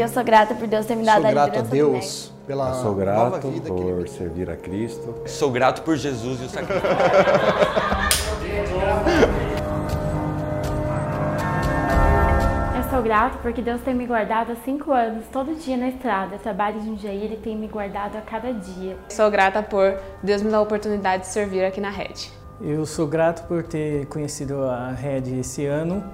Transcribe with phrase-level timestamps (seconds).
[0.00, 2.32] Eu sou grata por Deus ter me dado sou a grato a liderança do Deus
[2.46, 5.14] pela Eu sou nova grato vida que Ele por servir a Cristo.
[5.26, 6.88] Sou grato por Jesus e o sacrifício.
[12.76, 16.36] Eu sou grato porque Deus tem me guardado há cinco anos, todo dia na estrada.
[16.36, 18.96] Eu trabalho em Jundiaí, Ele tem me guardado a cada dia.
[19.08, 22.30] Sou grata por Deus me dar a oportunidade de servir aqui na rede.
[22.60, 26.04] Eu sou grato por ter conhecido a Red esse ano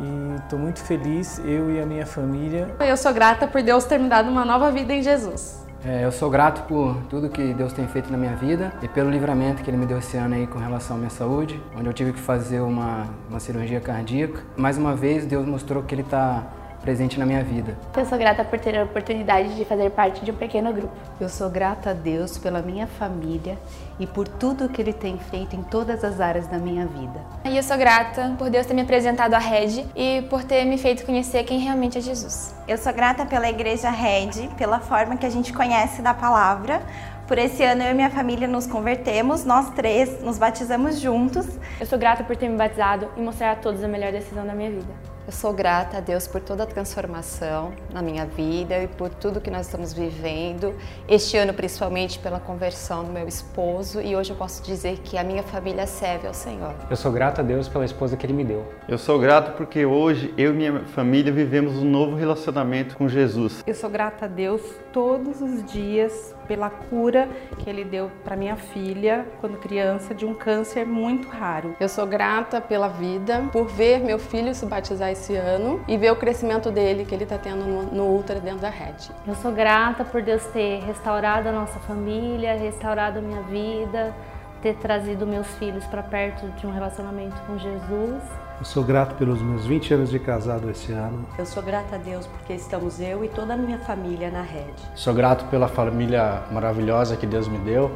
[0.00, 2.68] e estou muito feliz, eu e a minha família.
[2.80, 5.66] Eu sou grata por Deus ter me dado uma nova vida em Jesus.
[5.84, 9.08] É, eu sou grato por tudo que Deus tem feito na minha vida e pelo
[9.08, 11.92] livramento que Ele me deu esse ano aí com relação à minha saúde, onde eu
[11.92, 14.42] tive que fazer uma, uma cirurgia cardíaca.
[14.56, 16.42] Mais uma vez, Deus mostrou que Ele está
[16.80, 17.76] presente na minha vida.
[17.96, 20.94] Eu sou grata por ter a oportunidade de fazer parte de um pequeno grupo.
[21.20, 23.56] Eu sou grata a Deus pela minha família
[23.98, 27.20] e por tudo que Ele tem feito em todas as áreas da minha vida.
[27.44, 30.78] E eu sou grata por Deus ter me apresentado à Rede e por ter me
[30.78, 32.54] feito conhecer quem realmente é Jesus.
[32.66, 36.82] Eu sou grata pela Igreja Rede, pela forma que a gente conhece da palavra,
[37.28, 41.46] por esse ano eu e minha família nos convertemos, nós três nos batizamos juntos.
[41.78, 44.54] Eu sou grata por ter me batizado e mostrar a todos a melhor decisão da
[44.54, 45.17] minha vida.
[45.28, 49.42] Eu sou grata a Deus por toda a transformação na minha vida e por tudo
[49.42, 50.74] que nós estamos vivendo.
[51.06, 54.00] Este ano, principalmente, pela conversão do meu esposo.
[54.00, 56.74] E hoje eu posso dizer que a minha família serve ao Senhor.
[56.88, 58.72] Eu sou grata a Deus pela esposa que Ele me deu.
[58.88, 63.62] Eu sou grato porque hoje eu e minha família vivemos um novo relacionamento com Jesus.
[63.66, 64.62] Eu sou grata a Deus
[64.94, 67.28] todos os dias pela cura
[67.58, 71.76] que ele deu para minha filha quando criança de um câncer muito raro.
[71.78, 76.10] Eu sou grata pela vida, por ver meu filho se batizar esse ano e ver
[76.10, 79.10] o crescimento dele que ele está tendo no, no Ultra dentro da rede.
[79.26, 84.14] Eu sou grata por Deus ter restaurado a nossa família, restaurado a minha vida,
[84.62, 88.47] ter trazido meus filhos para perto de um relacionamento com Jesus.
[88.58, 91.24] Eu sou grato pelos meus 20 anos de casado esse ano.
[91.38, 94.82] Eu sou grata a Deus porque estamos eu e toda a minha família na rede.
[94.96, 97.88] Sou grato pela família maravilhosa que Deus me deu.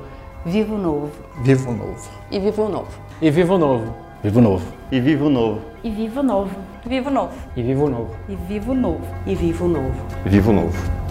[0.46, 1.10] Vivo novo.
[1.42, 2.08] Vivo novo.
[2.30, 2.92] E vivo novo.
[3.20, 3.92] E vivo novo.
[4.22, 4.64] Vivo novo.
[4.92, 5.62] E vivo novo.
[5.82, 6.50] E vivo novo.
[6.86, 7.34] Vivo novo.
[7.56, 8.16] E vivo novo.
[8.28, 9.06] E vivo novo.
[9.26, 10.06] E vivo novo.
[10.24, 11.02] Vivo novo.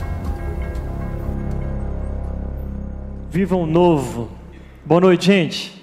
[3.29, 4.29] Vivam novo.
[4.85, 5.80] Boa noite, gente.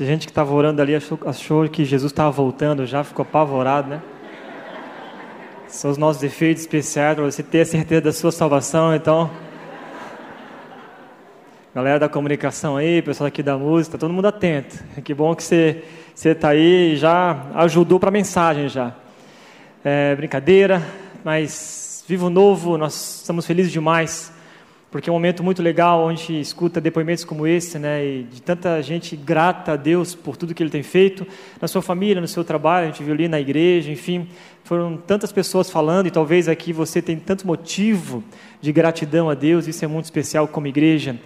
[0.00, 3.90] A gente que estava orando ali achou, achou que Jesus estava voltando, já ficou apavorado,
[3.90, 4.02] né?
[5.68, 9.30] São os nossos efeitos especiais para você ter a certeza da sua salvação, então.
[11.74, 14.82] Galera da comunicação aí, pessoal aqui da música, todo mundo atento.
[15.04, 18.94] Que bom que você está aí e já ajudou para a mensagem já.
[19.84, 20.82] É, brincadeira,
[21.22, 24.31] mas vivo novo, nós estamos felizes demais
[24.92, 28.80] porque é um momento muito legal onde escuta depoimentos como esse, né, e de tanta
[28.82, 31.26] gente grata a Deus por tudo que Ele tem feito
[31.58, 34.28] na sua família, no seu trabalho, a gente viu ali na igreja, enfim,
[34.64, 38.22] foram tantas pessoas falando e talvez aqui você tem tanto motivo
[38.60, 41.18] de gratidão a Deus, isso é muito especial como igreja.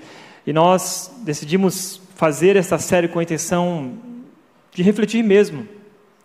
[0.47, 3.94] E nós decidimos fazer essa série com a intenção
[4.72, 5.66] de refletir mesmo,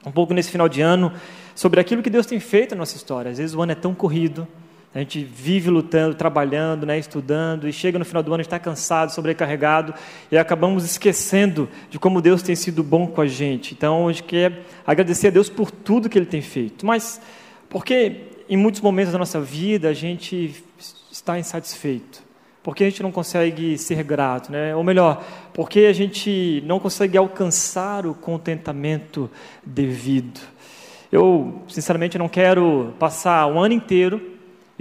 [0.05, 1.11] um pouco nesse final de ano,
[1.55, 3.31] sobre aquilo que Deus tem feito na nossa história.
[3.31, 4.47] Às vezes o ano é tão corrido,
[4.93, 9.11] a gente vive lutando, trabalhando, né, estudando, e chega no final do ano, está cansado,
[9.11, 9.93] sobrecarregado,
[10.29, 13.73] e acabamos esquecendo de como Deus tem sido bom com a gente.
[13.73, 16.85] Então, a gente quer agradecer a Deus por tudo que Ele tem feito.
[16.85, 17.21] Mas,
[17.69, 20.61] porque em muitos momentos da nossa vida a gente
[21.09, 22.21] está insatisfeito?
[22.61, 24.75] Porque a gente não consegue ser grato, né?
[24.75, 25.23] ou melhor,
[25.53, 29.31] porque a gente não consegue alcançar o contentamento
[29.65, 30.39] devido.
[31.09, 34.30] Eu, sinceramente, não quero passar um ano inteiro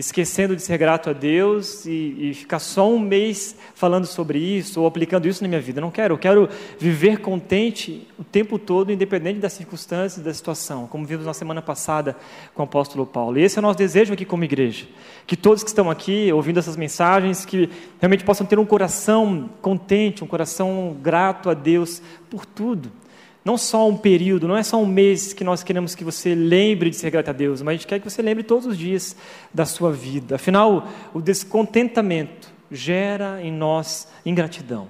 [0.00, 4.80] esquecendo de ser grato a Deus e, e, ficar só um mês falando sobre isso
[4.80, 5.80] ou aplicando isso na minha vida.
[5.80, 11.04] Não quero, eu quero viver contente o tempo todo, independente das circunstâncias, da situação, como
[11.04, 12.16] vimos na semana passada
[12.54, 13.38] com o apóstolo Paulo.
[13.38, 14.86] E esse é o nosso desejo aqui como igreja.
[15.26, 17.68] Que todos que estão aqui ouvindo essas mensagens, que
[18.00, 22.00] realmente possam ter um coração contente, um coração grato a Deus
[22.30, 22.90] por tudo
[23.44, 26.90] não só um período, não é só um mês que nós queremos que você lembre
[26.90, 29.16] de ser grato a Deus, mas a gente quer que você lembre todos os dias
[29.52, 30.36] da sua vida.
[30.36, 34.88] Afinal, o descontentamento gera em nós ingratidão.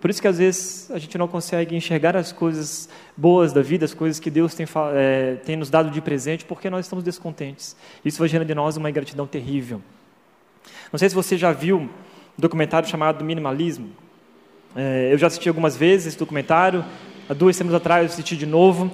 [0.00, 3.84] Por isso que às vezes a gente não consegue enxergar as coisas boas da vida,
[3.84, 7.76] as coisas que Deus tem, é, tem nos dado de presente, porque nós estamos descontentes.
[8.02, 9.82] Isso vai gerar de nós uma ingratidão terrível.
[10.90, 11.88] Não sei se você já viu um
[12.38, 13.90] documentário chamado Minimalismo.
[14.74, 16.82] É, eu já assisti algumas vezes esse documentário,
[17.30, 18.90] há duas semanas atrás eu assisti de novo.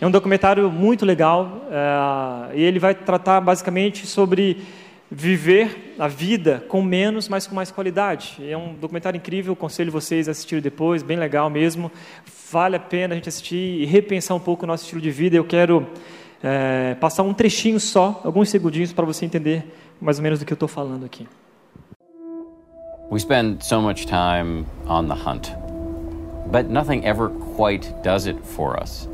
[0.00, 4.62] É um documentário muito legal é, e ele vai tratar basicamente sobre
[5.10, 8.36] viver a vida com menos, mas com mais qualidade.
[8.48, 11.90] É um documentário incrível, aconselho vocês a assistirem depois, bem legal mesmo.
[12.52, 15.36] Vale a pena a gente assistir e repensar um pouco o nosso estilo de vida.
[15.36, 15.84] Eu quero
[16.44, 19.66] é, passar um trechinho só, alguns segundinhos, para você entender
[20.00, 21.26] mais ou menos do que eu estou falando aqui.
[23.10, 25.50] We spend so much time on the hunt,
[26.50, 29.06] but nothing ever quite does it for us.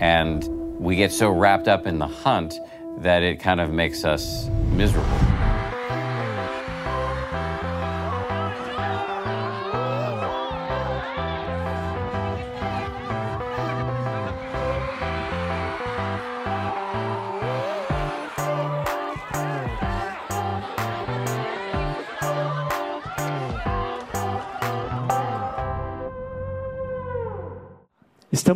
[0.00, 0.46] And
[0.78, 2.54] we get so wrapped up in the hunt
[2.98, 5.49] that it kind of makes us miserable.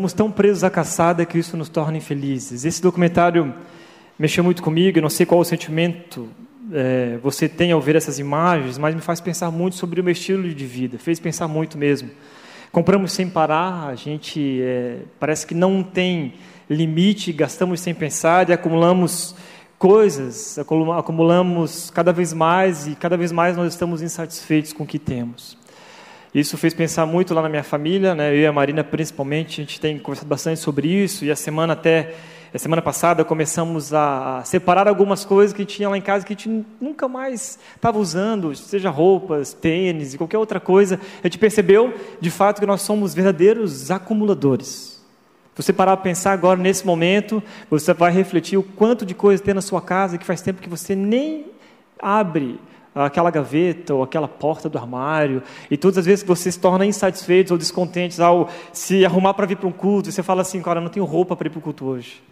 [0.05, 2.67] Estamos tão presos à caçada que isso nos torna infelizes.
[2.67, 3.55] Esse documentário
[4.19, 4.99] mexeu muito comigo.
[4.99, 6.29] Eu não sei qual o sentimento
[6.71, 10.13] é, você tem ao ver essas imagens, mas me faz pensar muito sobre o meu
[10.13, 10.99] estilo de vida.
[10.99, 12.11] Fez pensar muito mesmo.
[12.71, 16.35] Compramos sem parar, a gente é, parece que não tem
[16.69, 19.35] limite, gastamos sem pensar e acumulamos
[19.79, 24.99] coisas, acumulamos cada vez mais e cada vez mais nós estamos insatisfeitos com o que
[24.99, 25.57] temos.
[26.35, 28.35] Isso fez pensar muito lá na minha família, né?
[28.35, 31.75] eu e a Marina principalmente, a gente tem conversado bastante sobre isso, e a semana
[31.75, 32.13] até,
[32.53, 36.37] a semana passada começamos a separar algumas coisas que tinha lá em casa que a
[36.37, 40.99] gente nunca mais estava usando, seja roupas, tênis e qualquer outra coisa.
[41.23, 45.01] A gente percebeu, de fato, que nós somos verdadeiros acumuladores.
[45.55, 47.41] Se você parar para pensar agora, nesse momento,
[47.71, 50.69] você vai refletir o quanto de coisa tem na sua casa que faz tempo que
[50.69, 51.47] você nem
[52.03, 52.59] abre
[52.95, 56.87] aquela gaveta ou aquela porta do armário, e todas as vezes que você se torna
[56.87, 60.79] insatisfeito ou descontente ao se arrumar para vir para um culto, você fala assim, cara,
[60.79, 62.23] eu não tenho roupa para ir para o culto hoje.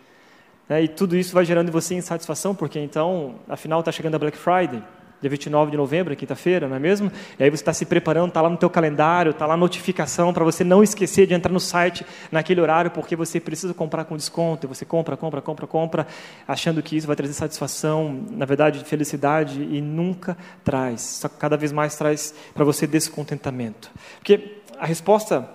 [0.69, 4.19] É, e tudo isso vai gerando em você insatisfação, porque então, afinal, está chegando a
[4.19, 4.83] Black Friday
[5.23, 7.11] dia 29 de novembro, quinta-feira, não é mesmo?
[7.39, 10.35] E aí você está se preparando, está lá no teu calendário, está lá a notificação
[10.35, 14.17] para você não esquecer de entrar no site naquele horário, porque você precisa comprar com
[14.17, 14.67] desconto.
[14.67, 16.07] E você compra, compra, compra, compra,
[16.47, 21.01] achando que isso vai trazer satisfação, na verdade, felicidade, e nunca traz.
[21.01, 23.91] Só cada vez mais traz para você descontentamento.
[24.19, 25.49] Porque a resposta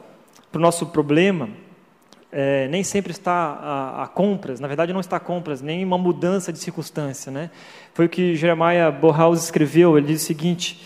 [0.50, 1.50] para o nosso problema
[2.32, 5.98] é, nem sempre está a, a, compras, na verdade não está a compras, nem uma
[5.98, 7.32] mudança de circunstância.
[7.32, 7.50] Né?
[7.94, 10.84] Foi o que Jeremiah Borhaus escreveu, ele diz o seguinte,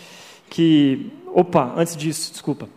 [0.48, 2.68] que, opa, antes disso, desculpa,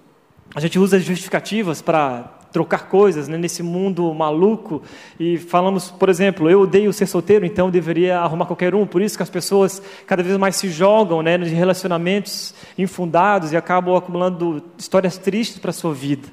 [0.56, 4.82] a gente usa justificativas para trocar coisas né, nesse mundo maluco
[5.20, 8.88] e falamos, por exemplo, eu odeio ser solteiro, então deveria arrumar qualquer um.
[8.88, 13.58] Por isso que as pessoas cada vez mais se jogam né, nos relacionamentos infundados e
[13.58, 16.30] acabam acumulando histórias tristes para a sua vida.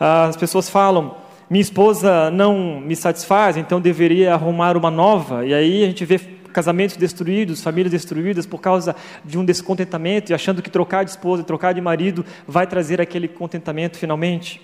[0.00, 1.14] As pessoas falam,
[1.52, 5.44] minha esposa não me satisfaz, então deveria arrumar uma nova.
[5.44, 6.18] E aí a gente vê
[6.50, 11.44] casamentos destruídos, famílias destruídas por causa de um descontentamento e achando que trocar de esposa,
[11.44, 14.62] trocar de marido vai trazer aquele contentamento finalmente.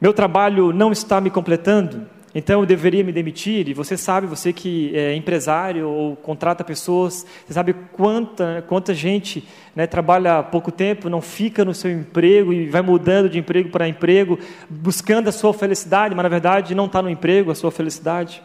[0.00, 2.06] Meu trabalho não está me completando,
[2.38, 3.66] então eu deveria me demitir.
[3.66, 9.42] E você sabe, você que é empresário ou contrata pessoas, você sabe quanta, quanta gente
[9.74, 13.88] né, trabalha pouco tempo, não fica no seu emprego e vai mudando de emprego para
[13.88, 14.38] emprego,
[14.68, 18.42] buscando a sua felicidade, mas na verdade não está no emprego a sua felicidade.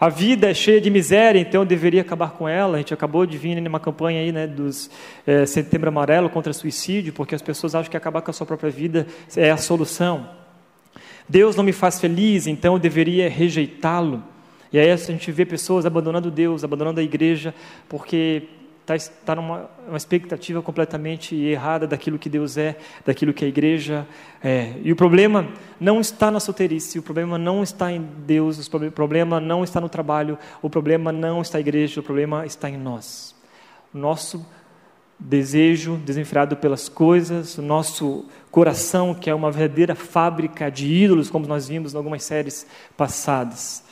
[0.00, 2.76] A vida é cheia de miséria, então eu deveria acabar com ela.
[2.76, 4.90] A gente acabou de vir numa campanha aí, né, dos
[5.26, 8.70] é, Setembro Amarelo contra suicídio, porque as pessoas acham que acabar com a sua própria
[8.70, 9.06] vida
[9.36, 10.45] é a solução.
[11.28, 14.22] Deus não me faz feliz, então eu deveria rejeitá-lo.
[14.72, 17.54] E aí a gente vê pessoas abandonando Deus, abandonando a igreja,
[17.88, 18.48] porque
[18.86, 24.06] está tá numa uma expectativa completamente errada daquilo que Deus é, daquilo que a igreja
[24.42, 24.74] é.
[24.82, 25.48] E o problema
[25.80, 29.88] não está na solteirice, o problema não está em Deus, o problema não está no
[29.88, 33.34] trabalho, o problema não está na igreja, o problema está em nós.
[33.94, 34.44] O nosso
[35.18, 41.46] desejo desenfreado pelas coisas, o nosso coração, que é uma verdadeira fábrica de ídolos, como
[41.46, 43.82] nós vimos em algumas séries passadas.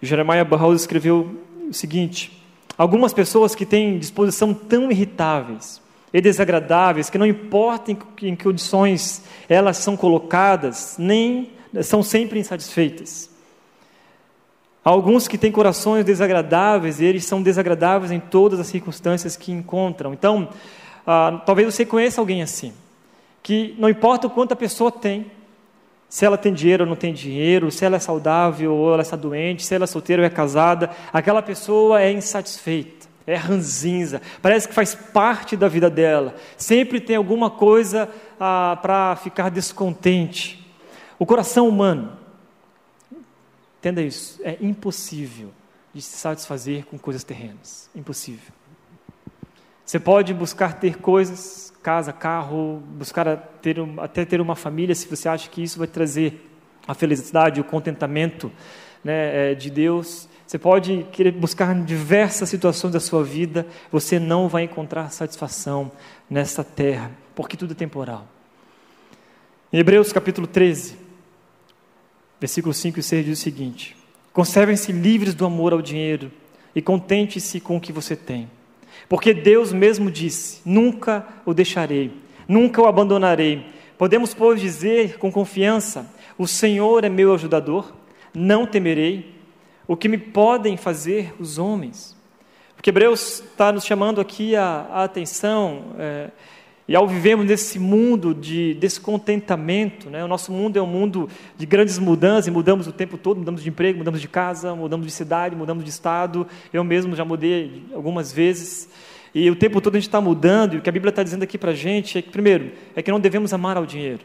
[0.00, 1.36] Jeremiah Burroughs escreveu
[1.68, 2.42] o seguinte:
[2.76, 5.80] algumas pessoas que têm disposição tão irritáveis
[6.12, 7.96] e desagradáveis que não importa em
[8.36, 11.50] que condições elas são colocadas, nem
[11.82, 13.30] são sempre insatisfeitas.
[14.88, 20.14] Alguns que têm corações desagradáveis e eles são desagradáveis em todas as circunstâncias que encontram.
[20.14, 20.48] Então,
[21.06, 22.72] ah, talvez você conheça alguém assim,
[23.42, 25.30] que não importa o quanto a pessoa tem,
[26.08, 29.14] se ela tem dinheiro ou não tem dinheiro, se ela é saudável ou ela está
[29.14, 34.68] doente, se ela é solteira ou é casada, aquela pessoa é insatisfeita, é ranzinza, parece
[34.68, 38.08] que faz parte da vida dela, sempre tem alguma coisa
[38.40, 40.66] ah, para ficar descontente.
[41.18, 42.16] O coração humano,
[43.78, 45.50] Entenda isso, é impossível
[45.94, 47.88] de se satisfazer com coisas terrenas.
[47.94, 48.52] Impossível.
[49.84, 55.28] Você pode buscar ter coisas, casa, carro, buscar ter, até ter uma família, se você
[55.28, 56.46] acha que isso vai trazer
[56.86, 58.52] a felicidade, o contentamento
[59.02, 60.28] né, é, de Deus.
[60.46, 65.90] Você pode querer buscar em diversas situações da sua vida, você não vai encontrar satisfação
[66.28, 68.26] nessa terra, porque tudo é temporal.
[69.72, 70.96] Em Hebreus capítulo 13,
[72.40, 73.96] versículos 5 e 6 diz o seguinte:
[74.32, 76.30] Conservem-se livres do amor ao dinheiro
[76.74, 78.48] e contente-se com o que você tem.
[79.08, 82.12] Porque Deus mesmo disse: Nunca o deixarei,
[82.46, 83.66] nunca o abandonarei.
[83.96, 87.92] Podemos, pois, dizer com confiança: O Senhor é meu ajudador,
[88.34, 89.34] não temerei.
[89.86, 92.16] O que me podem fazer os homens?
[92.76, 95.96] Porque Hebreus está nos chamando aqui a, a atenção.
[95.98, 96.30] É,
[96.88, 101.66] e ao vivermos nesse mundo de descontentamento, né, o nosso mundo é um mundo de
[101.66, 105.12] grandes mudanças, e mudamos o tempo todo, mudamos de emprego, mudamos de casa, mudamos de
[105.12, 106.46] cidade, mudamos de estado.
[106.72, 108.88] Eu mesmo já mudei algumas vezes.
[109.34, 111.42] E o tempo todo a gente está mudando, e o que a Bíblia está dizendo
[111.42, 114.20] aqui para a gente é que, primeiro, é que não devemos amar ao dinheiro.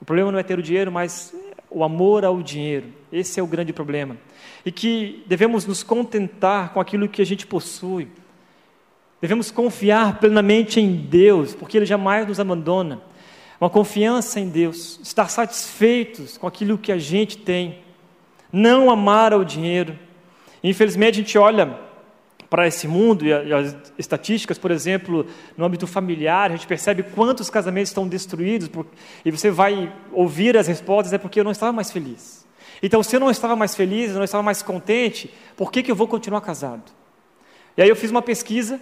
[0.00, 1.32] O problema não é ter o dinheiro, mas
[1.70, 2.86] o amor ao dinheiro.
[3.12, 4.16] Esse é o grande problema.
[4.66, 8.08] E que devemos nos contentar com aquilo que a gente possui
[9.22, 13.00] Devemos confiar plenamente em Deus, porque Ele jamais nos abandona.
[13.60, 17.78] Uma confiança em Deus, estar satisfeitos com aquilo que a gente tem,
[18.52, 19.96] não amar ao dinheiro.
[20.64, 21.78] Infelizmente, a gente olha
[22.50, 25.24] para esse mundo e as estatísticas, por exemplo,
[25.56, 28.68] no âmbito familiar, a gente percebe quantos casamentos estão destruídos
[29.24, 32.44] e você vai ouvir as respostas é porque eu não estava mais feliz.
[32.82, 35.92] Então, se eu não estava mais feliz, eu não estava mais contente, por que, que
[35.92, 36.90] eu vou continuar casado?
[37.76, 38.80] E aí eu fiz uma pesquisa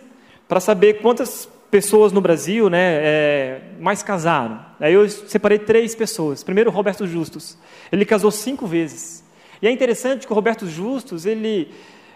[0.51, 4.59] para saber quantas pessoas no Brasil né, é, mais casaram.
[4.81, 6.43] Aí eu separei três pessoas.
[6.43, 7.57] Primeiro, Roberto Justus.
[7.93, 9.23] Ele casou cinco vezes.
[9.63, 11.71] E é interessante que o Roberto Justus, ele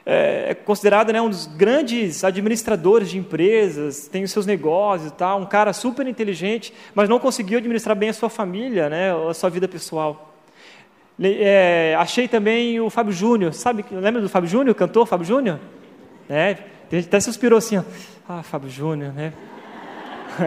[0.04, 5.14] é, é considerado né, um dos grandes administradores de empresas, tem os seus negócios e
[5.14, 9.32] tal, um cara super inteligente, mas não conseguiu administrar bem a sua família, né, a
[9.32, 10.34] sua vida pessoal.
[11.22, 15.60] É, achei também o Fábio Júnior, sabe, lembra do Fábio Júnior, cantor Fábio Júnior?
[16.28, 16.56] É,
[16.98, 17.82] até suspirou assim, ó.
[18.26, 19.34] Ah, Fábio Júnior, né?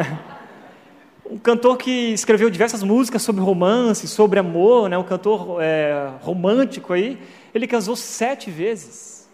[1.29, 4.97] um cantor que escreveu diversas músicas sobre romance, sobre amor, né?
[4.97, 7.21] um cantor é, romântico aí.
[7.53, 9.29] Ele casou sete vezes.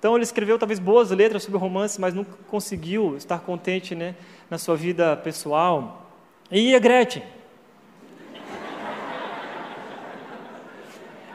[0.00, 4.16] Então ele escreveu talvez boas letras sobre romance, mas nunca conseguiu estar contente né,
[4.50, 6.10] na sua vida pessoal.
[6.50, 7.22] E a Gretchen?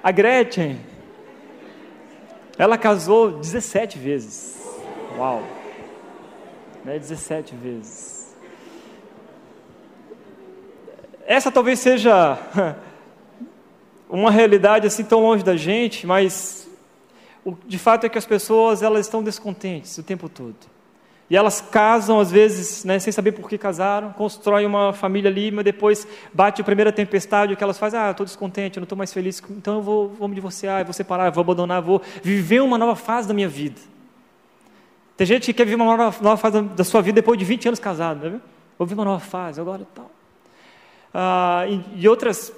[0.03, 0.81] A Gretchen,
[2.57, 4.61] ela casou 17 vezes.
[5.17, 5.54] Uau!
[6.85, 8.35] Né, 17 vezes.
[11.25, 12.37] Essa talvez seja
[14.07, 16.69] uma realidade assim tão longe da gente, mas
[17.43, 20.55] o, de fato é que as pessoas elas estão descontentes o tempo todo.
[21.27, 25.49] E elas casam, às vezes, né, sem saber por que casaram, constroem uma família ali,
[25.49, 28.95] mas depois bate a primeira tempestade, o que elas fazem, ah, estou descontente, não estou
[28.95, 32.77] mais feliz, então eu vou, vou me divorciar, vou separar, vou abandonar, vou viver uma
[32.77, 33.94] nova fase da minha vida.
[35.17, 37.69] Tem gente que quer viver uma nova, nova fase da sua vida depois de 20
[37.69, 38.41] anos casado, né?
[38.77, 40.11] Vou viver uma nova fase agora e tal.
[41.13, 42.51] Ah, e, e, outras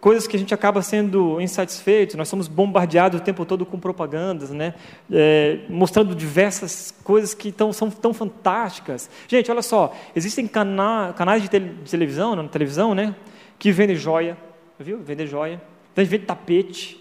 [0.00, 4.50] coisas que a gente acaba sendo insatisfeito, nós somos bombardeados o tempo todo com propagandas,
[4.50, 4.74] né?
[5.10, 9.08] É, mostrando diversas coisas que tão, são tão fantásticas.
[9.28, 13.14] Gente, olha só, existem cana canais de, te de, televisão, na televisão, né?
[13.56, 14.36] Que vendem joia,
[14.80, 14.98] viu?
[14.98, 15.62] Vender joia.
[15.94, 17.00] Tem vende tapete.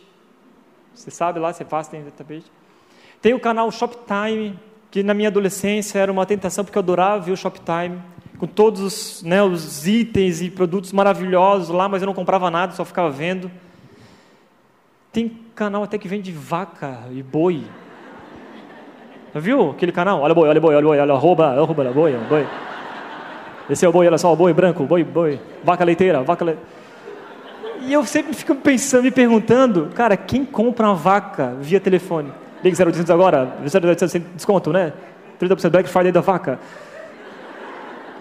[0.94, 2.46] Você sabe lá, você faz, tem tapete.
[3.22, 4.58] Tem o canal Shoptime,
[4.92, 8.02] que na minha adolescência era uma tentação porque eu adorava ver o Shoptime,
[8.38, 12.74] com todos os, né, os itens e produtos maravilhosos lá, mas eu não comprava nada,
[12.74, 13.52] só ficava vendo.
[15.12, 17.64] Tem canal até que vende vaca e boi.
[19.36, 20.22] Viu aquele canal?
[20.22, 22.16] Olha o boi, olha o boi, olha o boi, olha arroba, arroba, olha o boi,
[22.16, 22.48] o boi.
[23.70, 26.70] Esse é o boi, olha só, o boi branco, boi, boi, vaca leiteira, vaca leiteira.
[27.82, 32.32] E eu sempre fico pensando, me perguntando, cara, quem compra uma vaca via telefone?
[32.64, 34.94] Ligue 0800 agora, 0800 sem desconto, né?
[35.40, 36.60] 30% Black Friday da vaca.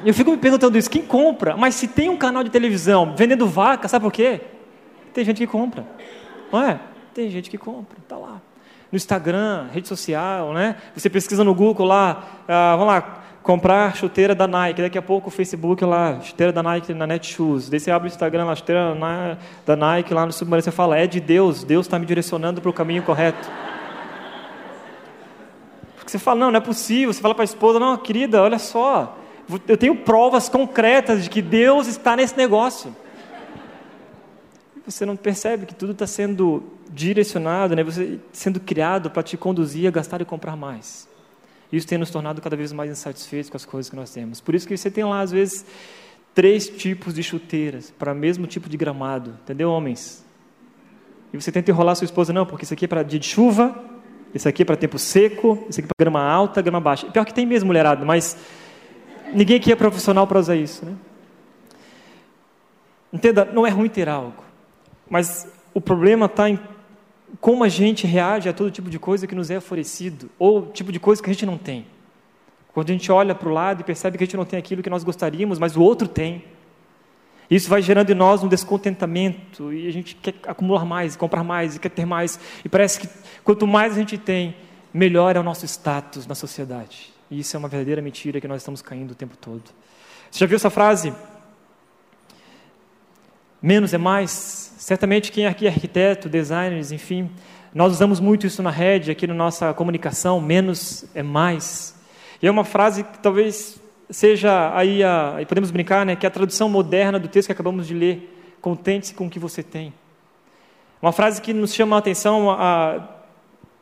[0.04, 1.56] Eu fico me perguntando isso, quem compra?
[1.56, 4.40] Mas se tem um canal de televisão vendendo vaca, sabe por quê?
[5.12, 5.84] Tem gente que compra.
[6.52, 6.78] Não é?
[7.12, 8.40] Tem gente que compra, tá lá.
[8.92, 10.76] No Instagram, rede social, né?
[10.94, 14.80] Você pesquisa no Google lá, ah, vamos lá, comprar chuteira da Nike.
[14.80, 17.68] Daqui a pouco o Facebook lá, chuteira da Nike na Netshoes.
[17.68, 18.96] Daí você abre o Instagram lá, chuteira
[19.66, 20.62] da Nike lá no submarino.
[20.62, 23.50] Você fala, é de Deus, Deus está me direcionando para o caminho correto.
[26.10, 27.12] Você fala, não, não é possível.
[27.12, 29.18] Você fala para a esposa, não, querida, olha só,
[29.66, 32.94] eu tenho provas concretas de que Deus está nesse negócio.
[34.86, 37.82] Você não percebe que tudo está sendo direcionado, né?
[37.82, 41.06] você sendo criado para te conduzir a gastar e comprar mais.
[41.70, 44.40] Isso tem nos tornado cada vez mais insatisfeitos com as coisas que nós temos.
[44.40, 45.66] Por isso que você tem lá, às vezes,
[46.34, 49.36] três tipos de chuteiras para o mesmo tipo de gramado.
[49.42, 50.24] Entendeu, homens?
[51.32, 53.78] E você tenta enrolar sua esposa, não, porque isso aqui é para dia de chuva,
[54.34, 57.06] esse aqui é para tempo seco, esse aqui é para grama alta, grama baixa.
[57.10, 58.36] Pior que tem mesmo mulherada, mas
[59.32, 60.84] ninguém aqui é profissional para usar isso.
[60.84, 60.94] Né?
[63.12, 64.42] Entenda, não é ruim ter algo,
[65.08, 66.58] mas o problema está em
[67.40, 70.90] como a gente reage a todo tipo de coisa que nos é oferecido, ou tipo
[70.90, 71.86] de coisa que a gente não tem.
[72.72, 74.82] Quando a gente olha para o lado e percebe que a gente não tem aquilo
[74.82, 76.44] que nós gostaríamos, mas o outro tem.
[77.50, 81.76] Isso vai gerando em nós um descontentamento e a gente quer acumular mais, comprar mais
[81.76, 82.38] e quer ter mais.
[82.64, 83.08] E parece que
[83.42, 84.54] quanto mais a gente tem,
[84.92, 87.12] melhor é o nosso status na sociedade.
[87.30, 89.62] E isso é uma verdadeira mentira que nós estamos caindo o tempo todo.
[90.30, 91.12] Você já viu essa frase?
[93.62, 94.74] Menos é mais.
[94.78, 97.30] Certamente quem aqui é arquiteto, designers, enfim,
[97.74, 101.94] nós usamos muito isso na rede, aqui na nossa comunicação, menos é mais.
[102.42, 106.30] E é uma frase que talvez seja aí, a, podemos brincar, né, que é a
[106.30, 108.56] tradução moderna do texto que acabamos de ler.
[108.60, 109.92] Contente-se com o que você tem.
[111.00, 113.16] Uma frase que nos chama a atenção a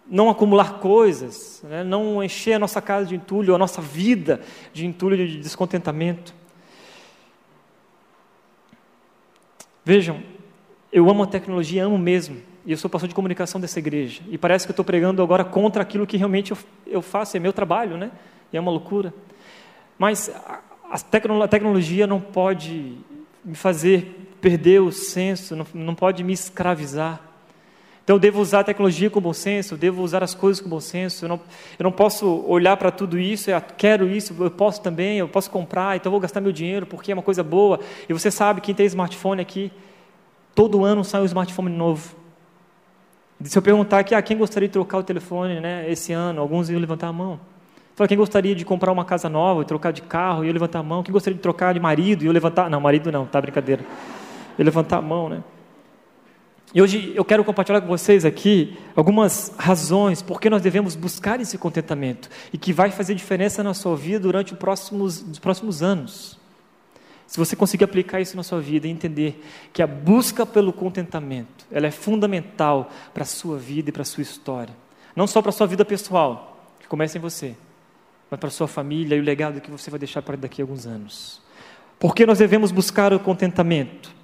[0.09, 4.41] não acumular coisas, né, não encher a nossa casa de entulho, a nossa vida
[4.73, 6.35] de entulho, de descontentamento.
[9.85, 10.21] Vejam,
[10.93, 12.41] eu amo a tecnologia, amo mesmo.
[12.65, 14.23] E eu sou pastor de comunicação dessa igreja.
[14.29, 17.41] E parece que eu estou pregando agora contra aquilo que realmente eu, eu faço, é
[17.41, 18.11] meu trabalho, né?
[18.53, 19.15] E é uma loucura.
[19.99, 20.31] Mas
[20.91, 22.97] a, tecno, a tecnologia não pode
[23.45, 27.21] me fazer perder o senso, não, pode me escravizar.
[28.05, 30.69] Então eu devo usar a tecnologia com bom senso, eu devo usar as coisas com
[30.69, 31.25] bom senso.
[31.25, 31.41] Eu não,
[31.79, 35.51] eu não posso olhar para tudo isso, eu quero isso, eu posso também, eu posso
[35.51, 37.81] comprar, então vou gastar meu dinheiro porque é uma coisa boa.
[38.09, 39.73] E você sabe, quem tem smartphone aqui,
[40.55, 42.15] todo ano sai um smartphone novo.
[43.43, 46.71] Se eu perguntar aqui, ah, quem gostaria de trocar o telefone né, esse ano, alguns
[46.71, 47.41] iam levantar a mão.
[47.97, 50.45] Fala, quem gostaria de comprar uma casa nova e trocar de carro?
[50.45, 51.03] E eu levantar a mão.
[51.03, 52.25] Quem gostaria de trocar de marido?
[52.25, 52.69] E eu levantar.
[52.69, 53.83] Não, marido não, tá brincadeira.
[54.59, 55.43] Eu levantar a mão, né?
[56.75, 61.41] E hoje eu quero compartilhar com vocês aqui algumas razões por que nós devemos buscar
[61.41, 65.83] esse contentamento e que vai fazer diferença na sua vida durante os próximos, os próximos
[65.83, 66.39] anos.
[67.27, 71.65] Se você conseguir aplicar isso na sua vida e entender que a busca pelo contentamento
[71.73, 74.75] ela é fundamental para a sua vida e para a sua história.
[75.15, 77.57] Não só para a sua vida pessoal, que começa em você,
[78.31, 80.87] mas para sua família e o legado que você vai deixar para daqui a alguns
[80.87, 81.41] anos.
[81.99, 84.15] Por que nós devemos buscar o contentamento?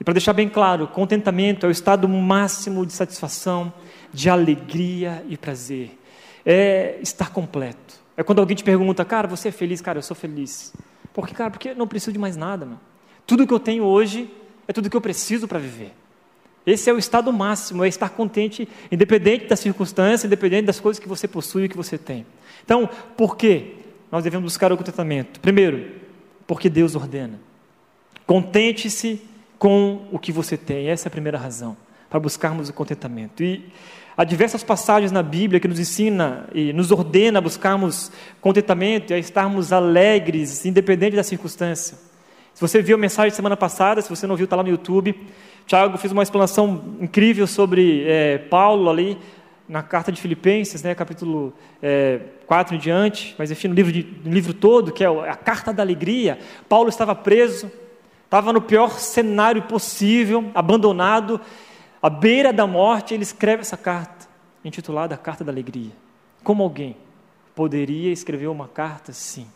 [0.00, 3.72] E para deixar bem claro, contentamento é o estado máximo de satisfação,
[4.12, 5.98] de alegria e prazer.
[6.44, 7.94] É estar completo.
[8.16, 9.80] É quando alguém te pergunta, cara, você é feliz?
[9.80, 10.72] Cara, eu sou feliz.
[11.12, 12.80] Porque, cara, porque eu não preciso de mais nada, mano.
[13.26, 14.30] Tudo que eu tenho hoje
[14.68, 15.92] é tudo que eu preciso para viver.
[16.66, 21.08] Esse é o estado máximo, é estar contente, independente das circunstâncias, independente das coisas que
[21.08, 22.26] você possui e que você tem.
[22.66, 23.76] Então, por que
[24.12, 25.40] nós devemos buscar o contentamento?
[25.40, 25.92] Primeiro,
[26.46, 27.40] porque Deus ordena.
[28.26, 29.22] Contente-se
[29.56, 30.88] com o que você tem.
[30.88, 31.76] Essa é a primeira razão
[32.10, 33.42] para buscarmos o contentamento.
[33.42, 33.66] E
[34.16, 39.14] há diversas passagens na Bíblia que nos ensina e nos ordena a buscarmos contentamento e
[39.14, 41.96] a estarmos alegres, independente da circunstância.
[42.52, 45.14] Se você viu a mensagem semana passada, se você não viu, está lá no YouTube.
[45.66, 49.18] Tiago fez uma explanação incrível sobre é, Paulo ali,
[49.68, 51.52] na carta de Filipenses, né, capítulo
[51.82, 55.34] é, 4 em diante, mas enfim, no livro, de, no livro todo, que é a
[55.34, 57.70] carta da alegria, Paulo estava preso,
[58.24, 61.40] estava no pior cenário possível, abandonado,
[62.00, 64.26] à beira da morte, ele escreve essa carta,
[64.64, 65.92] intitulada A Carta da Alegria.
[66.44, 66.96] Como alguém
[67.54, 69.48] poderia escrever uma carta assim?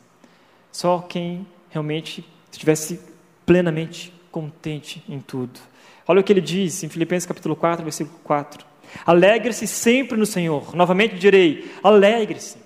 [0.72, 3.00] Só quem realmente estivesse
[3.44, 5.60] plenamente contente em tudo.
[6.06, 8.69] Olha o que ele diz em Filipenses capítulo 4, versículo 4.
[9.06, 10.74] Alegre-se sempre no Senhor.
[10.74, 12.58] Novamente direi: alegre-se.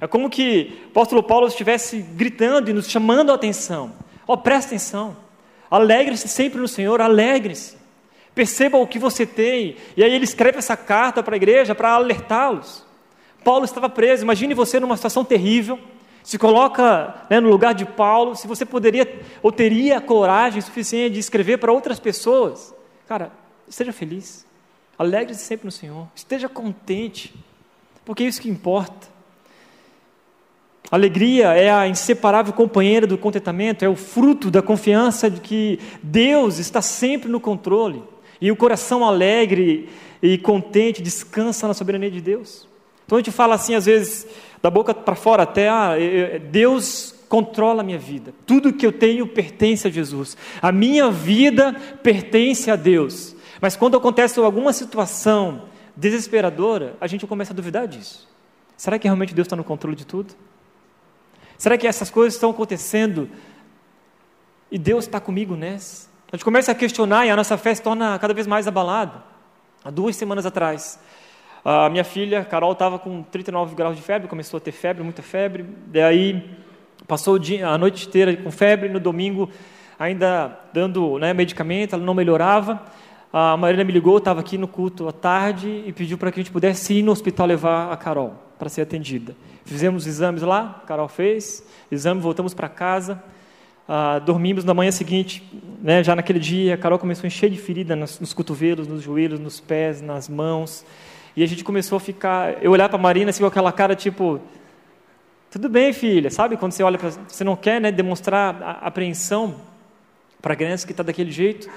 [0.00, 3.92] É como que o apóstolo Paulo estivesse gritando e nos chamando a atenção.
[4.26, 5.16] Ó, oh, presta atenção.
[5.70, 7.76] Alegre-se sempre no Senhor, alegre-se.
[8.34, 9.76] Perceba o que você tem.
[9.96, 12.84] E aí ele escreve essa carta para a igreja para alertá-los.
[13.44, 14.24] Paulo estava preso.
[14.24, 15.78] Imagine você numa situação terrível.
[16.22, 18.34] Se coloca né, no lugar de Paulo.
[18.34, 22.74] Se você poderia ou teria coragem suficiente de escrever para outras pessoas.
[23.06, 23.30] Cara,
[23.68, 24.44] esteja feliz.
[24.98, 26.06] Alegre-se sempre no Senhor.
[26.14, 27.34] Esteja contente,
[28.04, 29.08] porque é isso que importa.
[30.90, 36.58] Alegria é a inseparável companheira do contentamento, é o fruto da confiança de que Deus
[36.58, 38.02] está sempre no controle.
[38.40, 39.88] E o coração alegre
[40.22, 42.68] e contente descansa na soberania de Deus.
[43.04, 44.26] Então a gente fala assim, às vezes,
[44.62, 45.94] da boca para fora até, ah,
[46.50, 48.32] Deus controla a minha vida.
[48.46, 50.36] Tudo que eu tenho pertence a Jesus.
[50.62, 53.33] A minha vida pertence a Deus.
[53.64, 55.62] Mas quando acontece alguma situação
[55.96, 58.28] desesperadora, a gente começa a duvidar disso.
[58.76, 60.34] Será que realmente Deus está no controle de tudo?
[61.56, 63.26] Será que essas coisas estão acontecendo
[64.70, 66.10] e Deus está comigo nessa?
[66.30, 69.24] A gente começa a questionar e a nossa fé se torna cada vez mais abalada.
[69.82, 71.00] Há duas semanas atrás,
[71.64, 75.22] A minha filha, Carol, estava com 39 graus de febre, começou a ter febre, muita
[75.22, 75.64] febre.
[75.86, 76.54] Daí
[77.08, 79.48] passou dia, a noite inteira com febre, no domingo
[79.98, 82.82] ainda dando né, medicamento, ela não melhorava.
[83.36, 86.42] A Marina me ligou, estava aqui no culto à tarde e pediu para que a
[86.44, 89.34] gente pudesse ir no hospital levar a Carol para ser atendida.
[89.64, 93.20] Fizemos exames lá, a Carol fez, exame, voltamos para casa.
[93.88, 95.42] Ah, dormimos na manhã seguinte,
[95.82, 99.02] né, já naquele dia, a Carol começou a encher de ferida nos, nos, cotovelos, nos
[99.02, 100.86] joelhos, nos pés, nas mãos.
[101.34, 102.62] E a gente começou a ficar.
[102.62, 104.40] Eu olhar para a Marina assim, com aquela cara tipo.
[105.50, 106.56] Tudo bem, filha, sabe?
[106.56, 107.10] Quando você olha para.
[107.10, 109.56] Você não quer né, demonstrar apreensão
[110.40, 111.68] para a criança que está daquele jeito.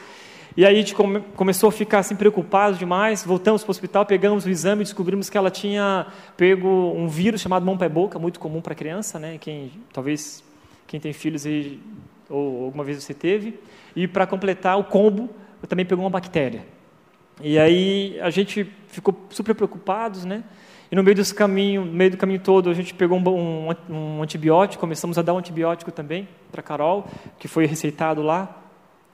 [0.58, 3.24] E aí a gente come, começou a ficar assim preocupado demais.
[3.24, 7.42] Voltamos para o hospital, pegamos o exame e descobrimos que ela tinha pego um vírus
[7.42, 9.38] chamado mão pé boca, muito comum para criança, né?
[9.38, 10.44] Quem talvez
[10.88, 11.80] quem tem filhos aí
[12.28, 13.60] ou alguma vez você teve.
[13.96, 15.30] E para completar o combo,
[15.62, 16.66] eu também pegou uma bactéria.
[17.40, 20.44] E aí a gente ficou super preocupados, né?
[20.92, 23.76] E no meio desse caminho, no meio do caminho todo, a gente pegou um, um,
[23.90, 27.06] um antibiótico, começamos a dar um antibiótico também para Carol,
[27.38, 28.64] que foi receitado lá.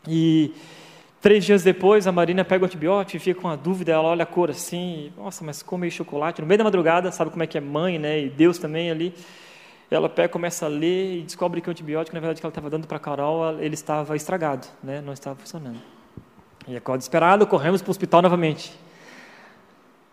[0.08, 0.54] E
[1.24, 4.24] Três dias depois, a Marina pega o antibiótico e fica com a dúvida, ela olha
[4.24, 6.42] a cor assim, nossa, mas come chocolate.
[6.42, 8.24] No meio da madrugada, sabe como é que é mãe, né?
[8.24, 9.14] E Deus também ali.
[9.90, 12.70] Ela pega, começa a ler e descobre que o antibiótico, na verdade, que ela estava
[12.70, 15.00] dando para Carol, ele estava estragado, né?
[15.00, 15.80] Não estava funcionando.
[16.68, 18.78] E acorda desesperado, corremos para o hospital novamente.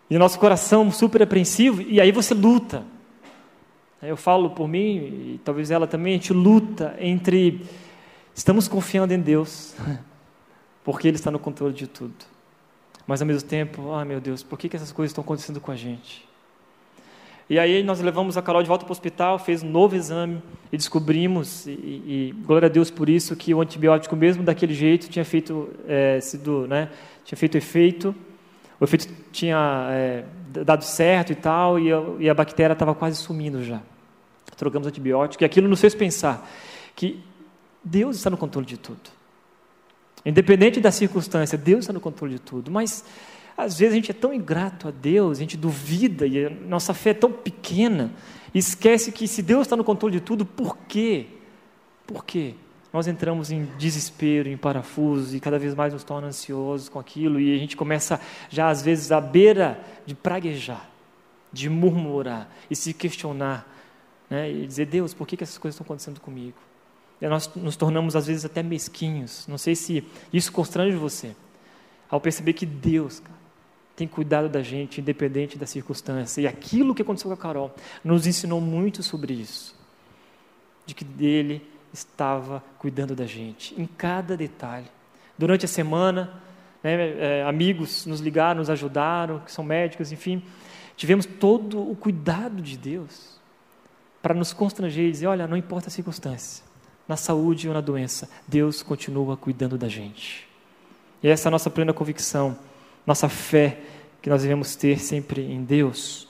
[0.09, 2.85] E o nosso coração super apreensivo, e aí você luta.
[4.01, 7.65] Eu falo por mim, e talvez ela também, a gente luta entre
[8.33, 9.75] estamos confiando em Deus
[10.83, 12.13] porque Ele está no controle de tudo.
[13.05, 15.71] Mas ao mesmo tempo, ah meu Deus, por que, que essas coisas estão acontecendo com
[15.71, 16.25] a gente?
[17.49, 20.41] E aí nós levamos a Carol de volta para o hospital, fez um novo exame
[20.71, 25.09] e descobrimos, e, e glória a Deus por isso, que o antibiótico mesmo daquele jeito
[25.09, 26.89] tinha feito, é, sido, né,
[27.25, 28.15] tinha feito efeito,
[28.79, 30.23] o efeito tinha é,
[30.63, 33.81] dado certo e tal, e a, e a bactéria estava quase sumindo já.
[34.55, 36.49] Trocamos antibiótico, e aquilo nos fez pensar
[36.95, 37.21] que
[37.83, 39.20] Deus está no controle de tudo.
[40.25, 42.69] Independente da circunstância, Deus está no controle de tudo.
[42.69, 43.03] Mas
[43.57, 46.93] às vezes a gente é tão ingrato a Deus, a gente duvida e a nossa
[46.93, 48.11] fé é tão pequena,
[48.53, 51.27] esquece que se Deus está no controle de tudo, por quê?
[52.07, 52.55] Por quê?
[52.91, 57.39] Nós entramos em desespero, em parafuso e cada vez mais nos torna ansiosos com aquilo
[57.39, 60.89] e a gente começa já às vezes à beira de praguejar,
[61.53, 63.65] de murmurar e se questionar
[64.29, 64.51] né?
[64.51, 66.57] e dizer Deus, por que, que essas coisas estão acontecendo comigo?
[67.29, 69.45] Nós nos tornamos às vezes até mesquinhos.
[69.47, 70.03] Não sei se
[70.33, 71.35] isso constrange você,
[72.09, 73.21] ao perceber que Deus
[73.95, 76.41] tem cuidado da gente, independente da circunstância.
[76.41, 79.75] E aquilo que aconteceu com a Carol nos ensinou muito sobre isso,
[80.85, 81.61] de que Ele
[81.93, 84.87] estava cuidando da gente, em cada detalhe.
[85.37, 86.41] Durante a semana,
[86.83, 90.41] né, é, amigos nos ligaram, nos ajudaram, que são médicos, enfim,
[90.95, 93.39] tivemos todo o cuidado de Deus
[94.21, 96.63] para nos constranger e dizer: olha, não importa a circunstância,
[97.11, 100.47] na saúde ou na doença, Deus continua cuidando da gente.
[101.21, 102.57] E essa é a nossa plena convicção,
[103.05, 103.81] nossa fé
[104.21, 106.29] que nós devemos ter sempre em Deus.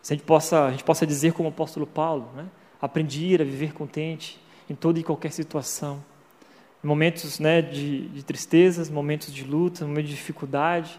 [0.00, 2.46] Se a gente possa, a gente possa dizer como o apóstolo Paulo, né?
[2.80, 6.02] aprendi a viver contente em toda e qualquer situação.
[6.82, 10.98] Momentos né, de, de tristezas, momentos de luta, momentos de dificuldade,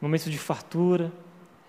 [0.00, 1.12] momentos de fartura,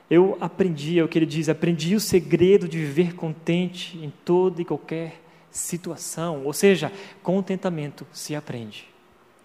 [0.10, 4.62] eu aprendi, é o que ele diz, aprendi o segredo de viver contente em toda
[4.62, 6.46] e qualquer situação.
[6.46, 6.92] Ou seja,
[7.22, 8.88] contentamento se aprende.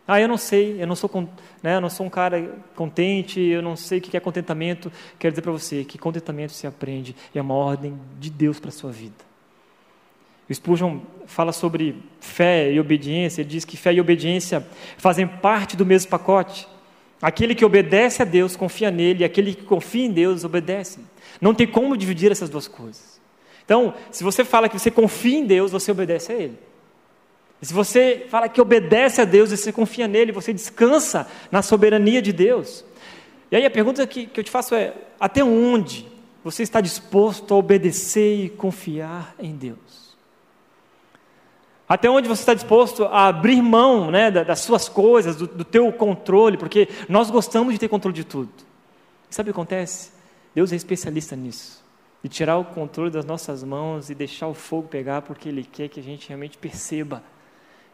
[0.07, 1.11] Ah, eu não sei, eu não sou,
[1.62, 4.90] né, eu não sou um cara contente, eu não sei o que é contentamento.
[5.18, 8.72] Quero dizer para você que contentamento se aprende é uma ordem de Deus para a
[8.72, 9.33] sua vida.
[10.48, 14.66] O Spurgeon fala sobre fé e obediência, ele diz que fé e obediência
[14.98, 16.68] fazem parte do mesmo pacote.
[17.23, 20.99] Aquele que obedece a Deus confia nele, e aquele que confia em Deus obedece.
[21.41, 23.21] Não tem como dividir essas duas coisas.
[23.65, 26.59] Então, se você fala que você confia em Deus, você obedece a Ele.
[27.63, 31.63] E se você fala que obedece a Deus e você confia nele, você descansa na
[31.63, 32.85] soberania de Deus.
[33.53, 36.05] E aí a pergunta que, que eu te faço é: até onde
[36.43, 40.02] você está disposto a obedecer e confiar em Deus?
[41.88, 45.92] Até onde você está disposto a abrir mão né, das suas coisas, do, do teu
[45.92, 48.51] controle, porque nós gostamos de ter controle de tudo.
[49.31, 50.11] E sabe o que acontece?
[50.55, 51.83] Deus é especialista nisso.
[52.23, 55.88] De tirar o controle das nossas mãos e deixar o fogo pegar, porque Ele quer
[55.88, 57.23] que a gente realmente perceba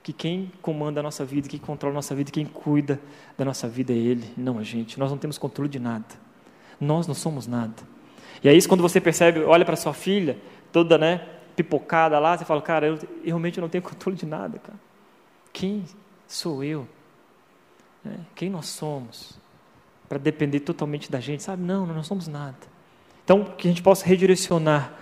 [0.02, 3.00] que quem comanda a nossa vida, quem controla a nossa vida, quem cuida
[3.36, 4.98] da nossa vida é Ele, não a gente.
[4.98, 6.06] Nós não temos controle de nada.
[6.80, 7.74] Nós não somos nada.
[8.42, 10.38] E é isso quando você percebe, olha para sua filha,
[10.72, 11.26] toda, né,
[11.62, 14.78] pipocada lá, você fala, cara, eu, eu realmente não tenho controle de nada, cara.
[15.52, 15.84] Quem
[16.26, 16.86] sou eu?
[18.06, 19.38] É, quem nós somos?
[20.08, 21.62] para depender totalmente da gente, sabe?
[21.62, 22.56] Não, nós não somos nada.
[23.22, 24.94] Então, que a gente possa redirecionar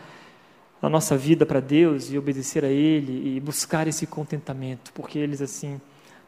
[0.82, 5.40] a nossa vida para Deus e obedecer a Ele e buscar esse contentamento, porque Ele
[5.42, 5.80] assim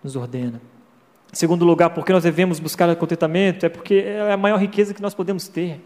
[0.03, 0.61] nos ordena.
[1.33, 3.67] Em segundo lugar, porque nós devemos buscar contentamento?
[3.67, 5.85] É porque é a maior riqueza que nós podemos ter.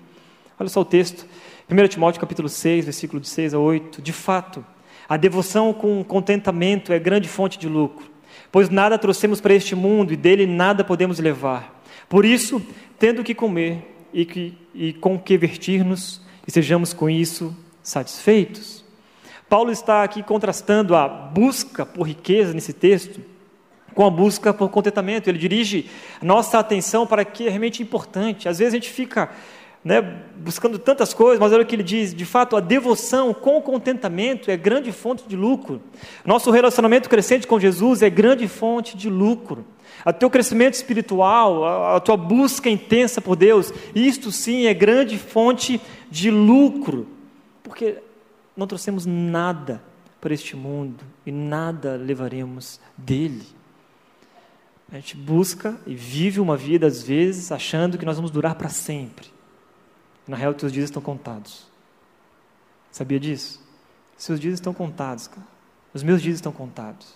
[0.60, 1.26] Olha só o texto,
[1.72, 4.02] 1 Timóteo capítulo 6, versículo de 6 a 8.
[4.02, 4.62] De fato,
[5.08, 8.10] a devoção com contentamento é grande fonte de lucro,
[8.50, 11.82] pois nada trouxemos para este mundo e dele nada podemos levar.
[12.10, 12.60] Por isso,
[12.98, 18.84] tendo que comer e, que, e com que vestir-nos, sejamos com isso satisfeitos.
[19.48, 23.32] Paulo está aqui contrastando a busca por riqueza nesse texto
[23.94, 25.28] com a busca por contentamento.
[25.28, 25.88] Ele dirige
[26.22, 28.48] nossa atenção para que é realmente importante.
[28.48, 29.30] Às vezes a gente fica
[29.84, 30.00] né,
[30.36, 34.50] buscando tantas coisas, mas olha o que ele diz: de fato, a devoção com contentamento
[34.50, 35.80] é grande fonte de lucro.
[36.24, 39.64] Nosso relacionamento crescente com Jesus é grande fonte de lucro.
[40.04, 45.18] O teu crescimento espiritual, a, a tua busca intensa por Deus, isto sim é grande
[45.18, 47.06] fonte de lucro
[47.72, 48.02] porque
[48.54, 49.82] não trouxemos nada
[50.20, 53.46] para este mundo e nada levaremos dele.
[54.92, 58.68] A gente busca e vive uma vida, às vezes, achando que nós vamos durar para
[58.68, 59.26] sempre.
[60.32, 61.66] Na real, teus dias estão contados.
[62.90, 63.62] Sabia disso?
[64.16, 65.46] Seus dias estão contados, cara.
[65.92, 67.14] Os meus dias estão contados.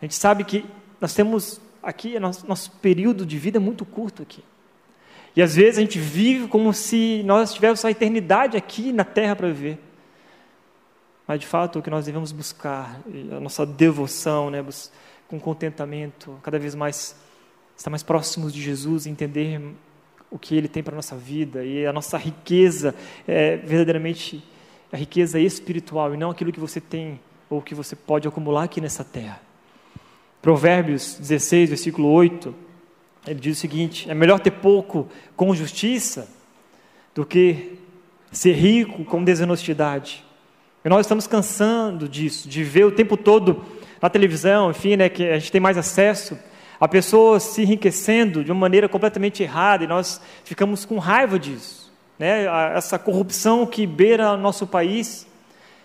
[0.00, 0.64] A gente sabe que
[0.98, 4.42] nós temos aqui, nosso, nosso período de vida é muito curto aqui.
[5.36, 9.36] E às vezes a gente vive como se nós tivéssemos a eternidade aqui na terra
[9.36, 9.78] para viver.
[11.28, 12.98] Mas de fato o que nós devemos buscar,
[13.36, 14.64] a nossa devoção, né,
[15.28, 17.14] com contentamento, cada vez mais
[17.76, 19.60] estar mais próximos de Jesus, entender
[20.32, 22.94] o que Ele tem para a nossa vida e a nossa riqueza
[23.28, 24.42] é verdadeiramente
[24.90, 28.80] a riqueza espiritual e não aquilo que você tem ou que você pode acumular aqui
[28.80, 29.40] nessa terra.
[30.40, 32.72] Provérbios 16, versículo 8
[33.26, 36.28] ele diz o seguinte: é melhor ter pouco com justiça
[37.14, 37.78] do que
[38.30, 40.24] ser rico com desonestidade.
[40.84, 43.64] E nós estamos cansando disso, de ver o tempo todo
[44.00, 46.36] na televisão, enfim, né, que a gente tem mais acesso
[46.82, 51.92] a pessoas se enriquecendo de uma maneira completamente errada e nós ficamos com raiva disso.
[52.18, 52.46] Né?
[52.74, 55.24] Essa corrupção que beira nosso país,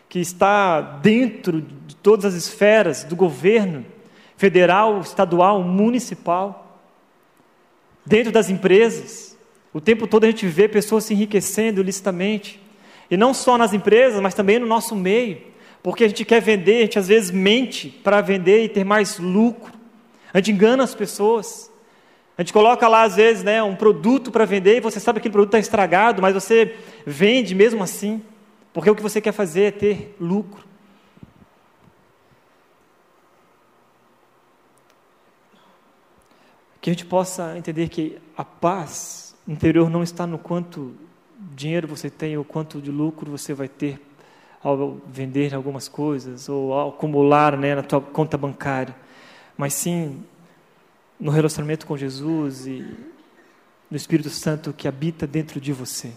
[0.09, 3.85] que está dentro de todas as esferas do governo
[4.37, 6.81] federal, estadual, municipal
[8.03, 9.37] dentro das empresas.
[9.71, 12.59] O tempo todo a gente vê pessoas se enriquecendo ilicitamente.
[13.11, 15.43] E não só nas empresas, mas também no nosso meio.
[15.83, 19.19] Porque a gente quer vender, a gente às vezes mente para vender e ter mais
[19.19, 19.76] lucro.
[20.37, 21.71] A gente engana as pessoas.
[22.37, 25.21] A gente coloca lá, às vezes, né, um produto para vender e você sabe que
[25.21, 26.75] aquele produto está estragado, mas você
[27.07, 28.21] vende mesmo assim.
[28.71, 30.63] Porque o que você quer fazer é ter lucro.
[36.79, 40.95] que a gente possa entender que a paz interior não está no quanto
[41.55, 43.99] dinheiro você tem ou quanto de lucro você vai ter
[44.63, 48.95] ao vender algumas coisas ou ao acumular né, na tua conta bancária,
[49.57, 50.23] mas sim
[51.19, 52.85] no relacionamento com Jesus e
[53.89, 56.11] no Espírito Santo que habita dentro de você.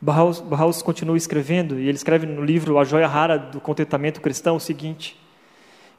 [0.00, 4.60] Barraus, continua escrevendo, e ele escreve no livro A Joia Rara do Contentamento Cristão o
[4.60, 5.18] seguinte: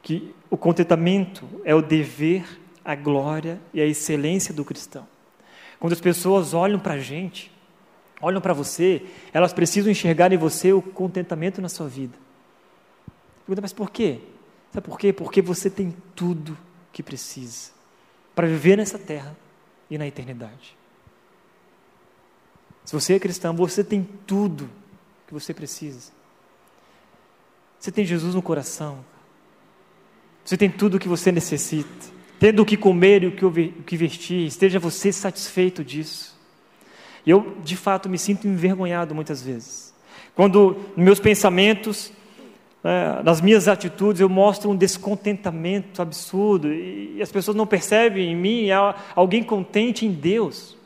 [0.02, 2.44] que o contentamento é o dever
[2.84, 5.06] a glória e a excelência do cristão.
[5.78, 7.50] Quando as pessoas olham para a gente,
[8.20, 12.16] olham para você, elas precisam enxergar em você o contentamento na sua vida.
[13.46, 14.20] Pergunta, mas por quê?
[14.72, 15.12] Sabe por quê?
[15.12, 16.56] Porque você tem tudo
[16.92, 17.70] que precisa
[18.34, 19.36] para viver nessa terra
[19.90, 20.76] e na eternidade.
[22.84, 24.70] Se você é cristão, você tem tudo
[25.26, 26.12] que você precisa.
[27.78, 29.04] Você tem Jesus no coração.
[30.44, 33.32] Você tem tudo o que você necessita tendo o que comer e o
[33.82, 36.34] que vestir, esteja você satisfeito disso.
[37.24, 39.94] E eu, de fato, me sinto envergonhado muitas vezes.
[40.34, 42.10] Quando meus pensamentos,
[42.82, 48.36] né, nas minhas atitudes, eu mostro um descontentamento absurdo e as pessoas não percebem em
[48.36, 48.68] mim
[49.14, 50.76] alguém contente em Deus.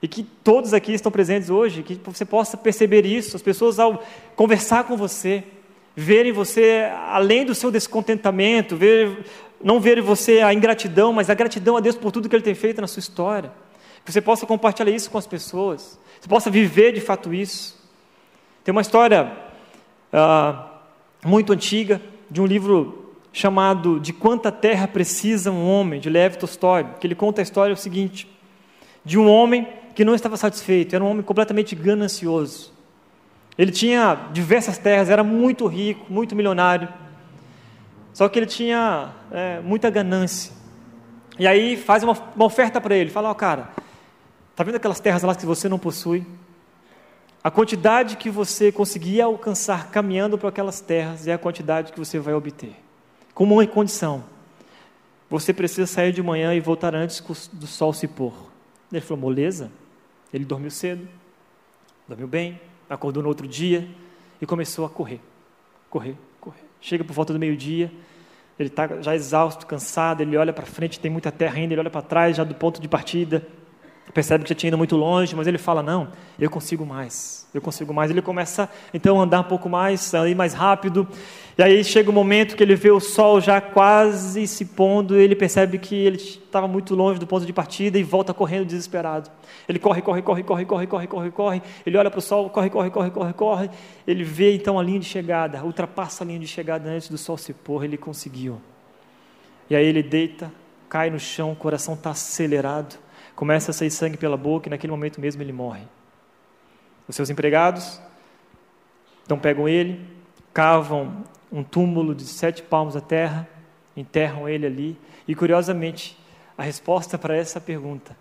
[0.00, 3.34] E que todos aqui estão presentes hoje, que você possa perceber isso.
[3.34, 4.02] As pessoas, ao
[4.36, 5.42] conversar com você,
[5.96, 9.24] verem você além do seu descontentamento, ver
[9.62, 12.44] não ver em você a ingratidão, mas a gratidão a Deus por tudo que Ele
[12.44, 13.52] tem feito na sua história.
[14.04, 15.98] Que você possa compartilhar isso com as pessoas.
[16.20, 17.76] Você possa viver de fato isso.
[18.62, 19.32] Tem uma história
[20.12, 20.67] uh,
[21.24, 22.00] muito antiga
[22.30, 27.14] de um livro chamado De Quanta Terra Precisa um Homem, de Lev Tolstói, que ele
[27.14, 28.28] conta a história o seguinte,
[29.04, 32.72] de um homem que não estava satisfeito, era um homem completamente ganancioso.
[33.56, 36.88] Ele tinha diversas terras, era muito rico, muito milionário,
[38.12, 40.52] só que ele tinha é, muita ganância.
[41.38, 43.70] E aí faz uma, uma oferta para ele, fala, ó oh, cara,
[44.58, 46.26] Está vendo aquelas terras lá que você não possui?
[47.48, 52.18] A quantidade que você conseguia alcançar caminhando para aquelas terras é a quantidade que você
[52.18, 52.76] vai obter.
[53.32, 54.22] Com uma condição:
[55.30, 57.22] você precisa sair de manhã e voltar antes
[57.54, 58.34] do sol se pôr.
[58.92, 59.72] Ele falou: moleza.
[60.30, 61.08] Ele dormiu cedo,
[62.06, 63.88] dormiu bem, acordou no outro dia
[64.42, 65.18] e começou a correr,
[65.88, 66.64] correr, correr.
[66.82, 67.90] Chega por volta do meio-dia,
[68.58, 71.88] ele está já exausto, cansado, ele olha para frente, tem muita terra ainda, ele olha
[71.88, 73.42] para trás, já do ponto de partida,
[74.12, 77.60] percebe que já tinha ido muito longe, mas ele fala: Não, eu consigo mais, eu
[77.60, 78.10] consigo mais.
[78.10, 81.06] Ele começa então a andar um pouco mais, a ir mais rápido,
[81.56, 85.16] e aí chega o um momento que ele vê o sol já quase se pondo,
[85.16, 89.30] ele percebe que ele estava muito longe do ponto de partida e volta correndo desesperado.
[89.68, 92.70] Ele corre, corre, corre, corre, corre, corre, corre, corre, ele olha para o sol, corre,
[92.70, 93.70] corre, corre, corre, corre,
[94.06, 97.36] ele vê então a linha de chegada, ultrapassa a linha de chegada antes do sol
[97.36, 98.60] se pôr, ele conseguiu.
[99.68, 100.50] E aí ele deita,
[100.88, 103.07] cai no chão, o coração está acelerado
[103.38, 105.84] começa a sair sangue pela boca e naquele momento mesmo ele morre.
[107.06, 108.00] Os seus empregados
[109.24, 110.04] então pegam ele,
[110.52, 111.22] cavam
[111.52, 113.48] um túmulo de sete palmos à terra,
[113.96, 114.98] enterram ele ali
[115.28, 116.18] e curiosamente
[116.56, 118.16] a resposta para essa pergunta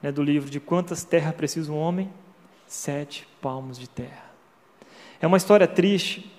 [0.00, 2.08] né, do livro de quantas terras precisa um homem?
[2.64, 4.30] Sete palmos de terra.
[5.20, 6.32] É uma história triste,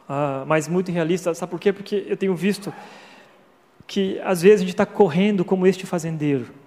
[0.00, 1.32] uh, mas muito realista.
[1.32, 1.72] Sabe por quê?
[1.72, 2.70] Porque eu tenho visto
[3.86, 6.62] que às vezes a gente está correndo como este fazendeiro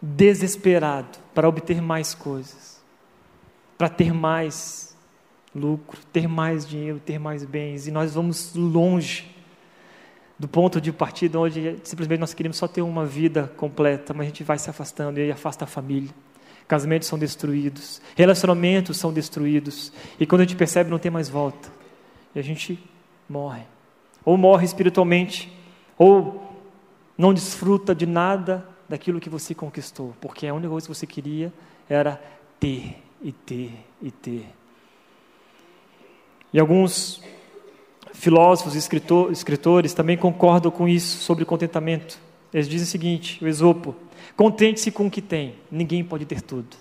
[0.00, 2.82] desesperado para obter mais coisas,
[3.76, 4.96] para ter mais
[5.54, 9.34] lucro, ter mais dinheiro, ter mais bens, e nós vamos longe
[10.38, 14.28] do ponto de partida onde simplesmente nós queremos só ter uma vida completa, mas a
[14.28, 16.10] gente vai se afastando e afasta a família.
[16.68, 21.70] Casamentos são destruídos, relacionamentos são destruídos, e quando a gente percebe não tem mais volta,
[22.34, 22.78] e a gente
[23.28, 23.62] morre.
[24.24, 25.50] Ou morre espiritualmente,
[25.96, 26.42] ou
[27.16, 31.52] não desfruta de nada daquilo que você conquistou, porque a única coisa que você queria
[31.88, 32.20] era
[32.60, 34.46] ter e ter e ter.
[36.52, 37.22] E alguns
[38.12, 42.18] filósofos e escritor, escritores também concordam com isso sobre contentamento.
[42.52, 43.94] Eles dizem o seguinte: o Esopo,
[44.36, 46.76] contente-se com o que tem, ninguém pode ter tudo.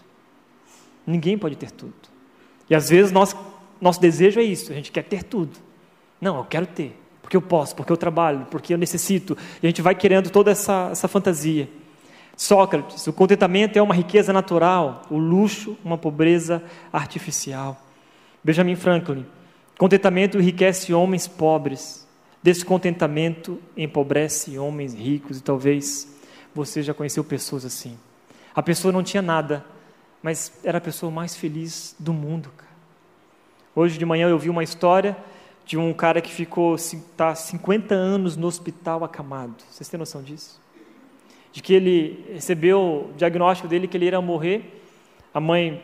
[1.06, 1.94] Ninguém pode ter tudo.
[2.70, 3.36] E às vezes nós,
[3.80, 5.58] nosso desejo é isso, a gente quer ter tudo.
[6.20, 9.38] Não, eu quero ter, porque eu posso, porque eu trabalho, porque eu necessito.
[9.62, 11.70] E a gente vai querendo toda essa, essa fantasia.
[12.36, 17.82] Sócrates, o contentamento é uma riqueza natural, o luxo, uma pobreza artificial.
[18.44, 19.26] Benjamin Franklin,
[19.78, 22.06] contentamento enriquece homens pobres,
[22.44, 26.14] descontentamento empobrece homens ricos, e talvez
[26.54, 27.98] você já conheceu pessoas assim.
[28.54, 29.66] A pessoa não tinha nada,
[30.22, 32.52] mas era a pessoa mais feliz do mundo.
[32.56, 32.72] Cara.
[33.76, 35.16] Hoje de manhã eu vi uma história
[35.66, 36.76] de um cara que ficou
[37.18, 39.56] tá 50 anos no hospital acamado.
[39.70, 40.65] Vocês têm noção disso?
[41.56, 44.84] De que ele recebeu o diagnóstico dele que ele iria morrer.
[45.34, 45.82] A mãe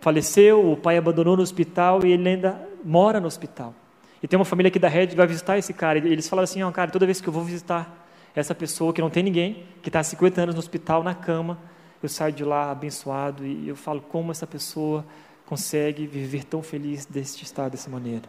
[0.00, 3.72] faleceu, o pai abandonou no hospital e ele ainda mora no hospital.
[4.20, 6.00] E tem uma família aqui da rede que vai visitar esse cara.
[6.00, 8.04] E eles falaram assim: oh, cara, toda vez que eu vou visitar
[8.34, 11.56] essa pessoa que não tem ninguém, que está há 50 anos no hospital, na cama,
[12.02, 15.06] eu saio de lá abençoado e eu falo como essa pessoa
[15.46, 18.28] consegue viver tão feliz deste estado, dessa maneira.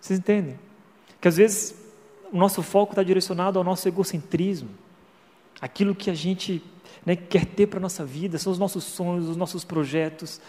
[0.00, 0.58] Vocês entendem?
[1.20, 1.76] Que às vezes
[2.32, 4.70] o nosso foco está direcionado ao nosso egocentrismo
[5.60, 6.62] aquilo que a gente
[7.04, 10.40] né, quer ter para a nossa vida, são os nossos sonhos, os nossos projetos.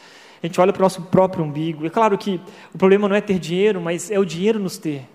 [0.42, 1.86] A gente olha para o nosso próprio umbigo.
[1.86, 2.40] É claro que
[2.74, 5.08] o problema não é ter dinheiro, mas é o dinheiro nos ter.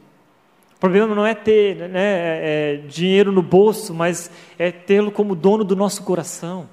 [0.77, 2.41] O problema não é ter né, é,
[2.75, 6.69] é dinheiro no bolso, mas é tê-lo como dono do nosso coração.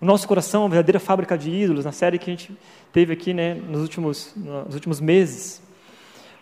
[0.00, 2.52] O nosso coração é uma verdadeira fábrica de ídolos, na série que a gente
[2.92, 5.62] teve aqui né, nos, últimos, nos últimos meses.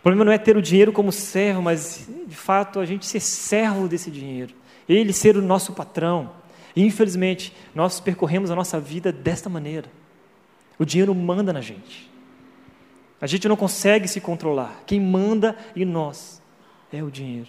[0.00, 3.20] O problema não é ter o dinheiro como servo, mas de fato a gente ser
[3.20, 4.52] servo desse dinheiro.
[4.88, 6.30] Ele ser o nosso patrão.
[6.74, 9.90] E, infelizmente, nós percorremos a nossa vida desta maneira.
[10.78, 12.10] O dinheiro manda na gente.
[13.20, 14.82] A gente não consegue se controlar.
[14.86, 16.42] Quem manda em nós
[16.92, 17.48] é o dinheiro.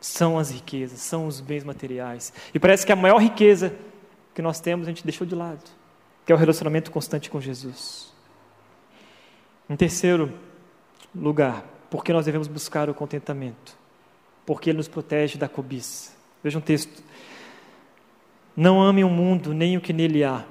[0.00, 2.32] São as riquezas, são os bens materiais.
[2.54, 3.74] E parece que a maior riqueza
[4.34, 5.62] que nós temos a gente deixou de lado,
[6.24, 8.10] que é o relacionamento constante com Jesus.
[9.68, 10.32] Em terceiro
[11.14, 13.76] lugar, por que nós devemos buscar o contentamento?
[14.46, 16.12] Porque ele nos protege da cobiça.
[16.42, 17.02] Veja um texto.
[18.56, 20.44] Não ame o mundo, nem o que nele há.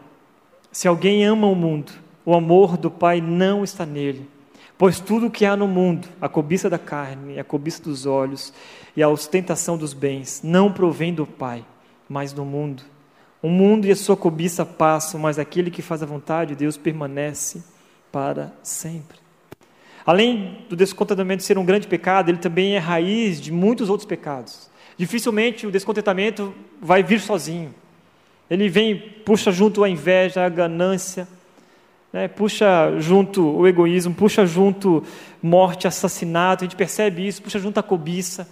[0.71, 1.91] Se alguém ama o mundo,
[2.25, 4.29] o amor do Pai não está nele.
[4.77, 8.53] Pois tudo o que há no mundo, a cobiça da carne, a cobiça dos olhos
[8.95, 11.65] e a ostentação dos bens, não provém do Pai,
[12.07, 12.83] mas do mundo.
[13.41, 16.77] O mundo e a sua cobiça passam, mas aquele que faz a vontade de Deus
[16.77, 17.63] permanece
[18.11, 19.17] para sempre.
[20.05, 24.69] Além do descontentamento ser um grande pecado, ele também é raiz de muitos outros pecados.
[24.99, 27.73] Dificilmente o descontentamento vai vir sozinho.
[28.49, 31.25] Ele vem, puxa junto a inveja, a ganância,
[32.11, 32.27] né?
[32.27, 35.01] puxa junto o egoísmo, puxa junto
[35.41, 38.45] morte, assassinato, a gente percebe isso, puxa junto a cobiça.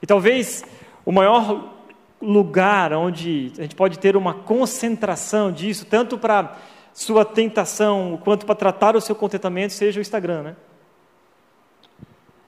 [0.00, 0.62] E talvez
[1.04, 1.74] o maior
[2.22, 6.56] lugar onde a gente pode ter uma concentração disso, tanto para
[6.94, 10.56] sua tentação quanto para tratar o seu contentamento, seja o Instagram, né?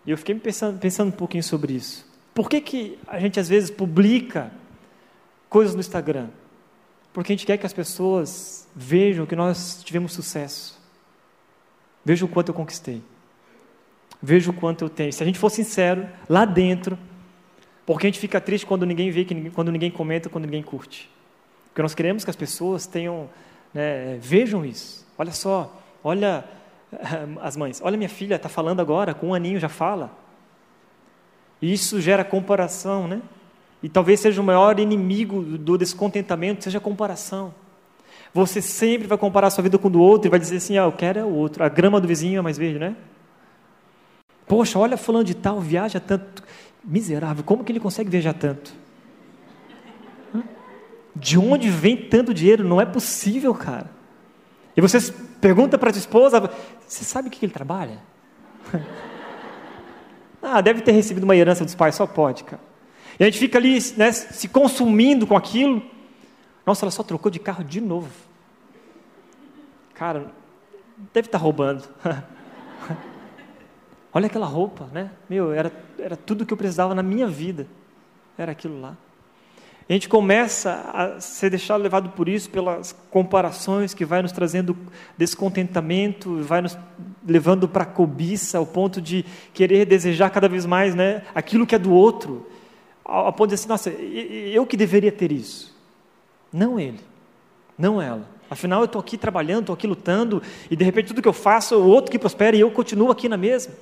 [0.07, 2.12] E eu fiquei pensando, pensando um pouquinho sobre isso.
[2.35, 4.51] Por que, que a gente às vezes publica
[5.49, 6.29] coisas no Instagram?
[7.13, 10.81] Porque a gente quer que as pessoas vejam que nós tivemos sucesso.
[12.05, 13.03] Vejam o quanto eu conquistei.
[14.23, 15.13] Vejam o quanto eu tenho.
[15.13, 16.99] Se a gente for sincero, lá dentro,
[17.85, 21.11] porque a gente fica triste quando ninguém vê, quando ninguém comenta, quando ninguém curte.
[21.67, 23.29] Porque nós queremos que as pessoas tenham,
[23.75, 25.07] né, vejam isso.
[25.19, 26.45] Olha só, olha
[27.43, 30.22] as mães, olha minha filha, está falando agora, com um aninho já fala.
[31.63, 33.23] E isso gera comparação, né?
[33.81, 37.55] E talvez seja o maior inimigo do descontentamento, seja a comparação.
[38.35, 40.77] Você sempre vai comparar a sua vida com o do outro e vai dizer assim,
[40.77, 41.63] ah, eu quero é o outro.
[41.63, 42.97] A grama do vizinho é mais verde, né?
[44.47, 46.43] Poxa, olha fulano de tal, viaja tanto.
[46.85, 48.75] Miserável, como que ele consegue viajar tanto?
[51.15, 52.67] De onde vem tanto dinheiro?
[52.67, 53.91] Não é possível, cara.
[54.77, 54.99] E você
[55.41, 56.51] pergunta para a esposa,
[56.87, 57.99] você sabe o que ele trabalha?
[60.53, 62.63] ah, deve ter recebido uma herança dos pais, só pode, cara.
[63.19, 65.83] E a gente fica ali né, se consumindo com aquilo.
[66.65, 68.11] Nossa, ela só trocou de carro de novo.
[69.95, 70.31] Cara,
[71.13, 71.89] deve estar tá roubando.
[74.13, 75.11] Olha aquela roupa, né?
[75.29, 77.67] Meu, era, era tudo que eu precisava na minha vida.
[78.37, 78.97] Era aquilo lá.
[79.89, 84.77] A gente começa a ser deixado levado por isso, pelas comparações que vai nos trazendo
[85.19, 86.79] descontentamento, vai nos
[87.27, 91.75] levando para a cobiça, ao ponto de querer desejar cada vez mais né, aquilo que
[91.75, 92.47] é do outro
[93.05, 95.75] ao ponto de assim, nossa, eu que deveria ter isso.
[96.53, 97.01] Não ele,
[97.77, 98.29] não ela.
[98.49, 101.77] Afinal, eu estou aqui trabalhando, estou aqui lutando, e de repente tudo que eu faço,
[101.77, 103.75] o outro que prospera e eu continuo aqui na mesma.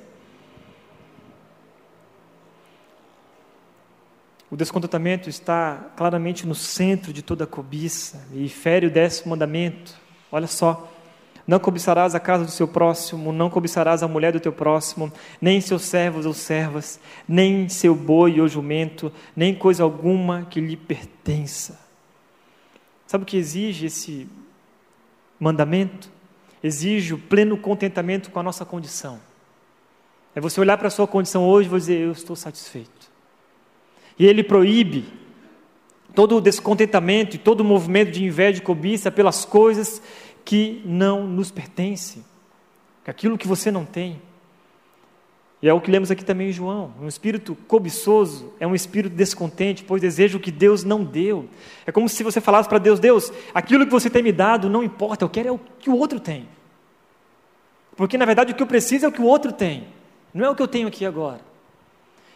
[4.51, 9.95] O descontentamento está claramente no centro de toda a cobiça e fere o décimo mandamento.
[10.33, 10.91] Olha só,
[11.47, 15.61] não cobiçarás a casa do seu próximo, não cobiçarás a mulher do teu próximo, nem
[15.61, 16.99] seus servos ou servas,
[17.29, 21.79] nem seu boi ou jumento, nem coisa alguma que lhe pertença.
[23.07, 24.29] Sabe o que exige esse
[25.39, 26.11] mandamento?
[26.63, 29.21] Exige o pleno contentamento com a nossa condição.
[30.35, 33.00] É você olhar para a sua condição hoje e dizer: Eu estou satisfeito.
[34.21, 35.07] E ele proíbe
[36.15, 40.03] todo o descontentamento e todo o movimento de inveja e cobiça pelas coisas
[40.45, 42.23] que não nos pertence,
[43.07, 44.21] aquilo que você não tem.
[45.63, 46.93] E é o que lemos aqui também em João.
[47.01, 51.49] Um espírito cobiçoso é um espírito descontente, pois deseja o que Deus não deu.
[51.87, 54.85] É como se você falasse para Deus: Deus, aquilo que você tem me dado não
[54.85, 56.47] importa, eu quero é o que o outro tem.
[57.97, 59.89] Porque na verdade o que eu preciso é o que o outro tem,
[60.35, 61.49] não é o que eu tenho aqui agora.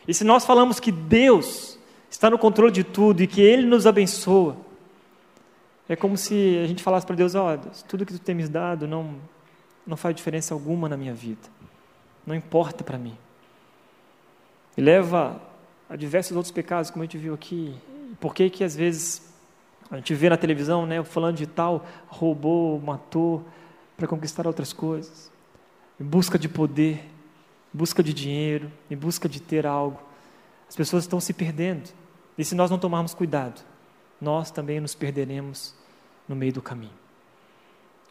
[0.06, 1.78] E se nós falamos que Deus
[2.10, 4.56] está no controle de tudo e que Ele nos abençoa,
[5.88, 8.86] é como se a gente falasse para Deus: ó, oh, tudo que tu me dado
[8.86, 9.16] não,
[9.86, 11.48] não faz diferença alguma na minha vida,
[12.26, 13.16] não importa para mim.
[14.76, 15.40] E leva
[15.88, 17.74] a diversos outros pecados, como a gente viu aqui.
[18.20, 19.34] Por que que às vezes
[19.90, 23.44] a gente vê na televisão, né, falando de tal, roubou, matou
[23.96, 25.30] para conquistar outras coisas,
[26.00, 27.04] em busca de poder,
[27.74, 30.00] busca de dinheiro, em busca de ter algo.
[30.68, 31.90] As pessoas estão se perdendo.
[32.38, 33.60] E se nós não tomarmos cuidado,
[34.20, 35.74] nós também nos perderemos
[36.28, 36.92] no meio do caminho.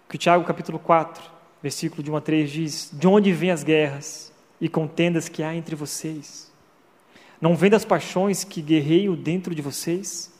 [0.10, 1.24] Que Tiago capítulo 4,
[1.62, 5.56] versículo de 1 a 3 diz: De onde vêm as guerras e contendas que há
[5.56, 6.52] entre vocês?
[7.40, 10.32] Não vem das paixões que guerreiam dentro de vocês?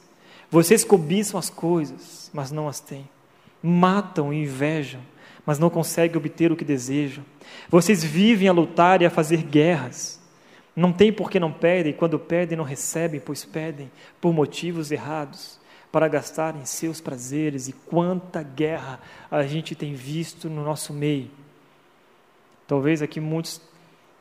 [0.50, 3.08] Vocês cobiçam as coisas, mas não as têm.
[3.62, 5.00] Matam e invejam,
[5.46, 7.24] mas não conseguem obter o que desejam.
[7.68, 10.20] Vocês vivem a lutar e a fazer guerras.
[10.74, 13.90] Não têm porque não pedem, quando pedem não recebem, pois pedem
[14.20, 15.60] por motivos errados
[15.92, 18.98] para gastar em seus prazeres, e quanta guerra
[19.30, 21.30] a gente tem visto no nosso meio.
[22.66, 23.60] Talvez aqui muitos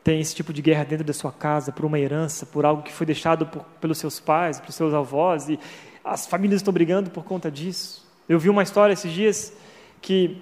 [0.04, 2.92] tenham esse tipo de guerra dentro da sua casa, por uma herança, por algo que
[2.92, 5.60] foi deixado por, pelos seus pais, pelos seus avós, e
[6.04, 8.06] as famílias estão brigando por conta disso.
[8.30, 9.52] Eu vi uma história esses dias
[10.00, 10.40] que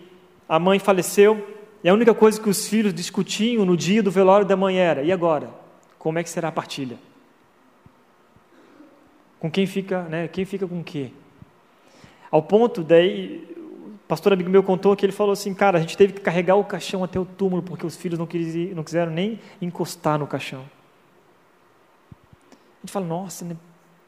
[0.52, 1.48] a mãe faleceu
[1.82, 5.02] e a única coisa que os filhos discutiam no dia do velório da mãe era:
[5.02, 5.50] e agora?
[5.98, 6.98] Como é que será a partilha?
[9.40, 10.28] Com quem fica, né?
[10.28, 11.12] Quem fica com o quê?
[12.30, 15.96] Ao ponto daí, o pastor amigo meu contou que ele falou assim, cara, a gente
[15.96, 19.12] teve que carregar o caixão até o túmulo porque os filhos não, quis, não quiseram
[19.12, 20.66] nem encostar no caixão.
[22.12, 23.56] A gente fala, nossa, né?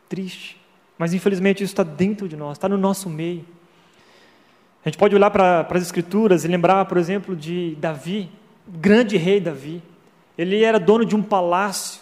[0.10, 0.60] triste.
[0.98, 3.46] Mas infelizmente isso está dentro de nós, está no nosso meio.
[4.86, 8.30] A gente pode olhar para as Escrituras e lembrar, por exemplo, de Davi,
[8.68, 9.82] grande rei Davi.
[10.38, 12.02] Ele era dono de um palácio,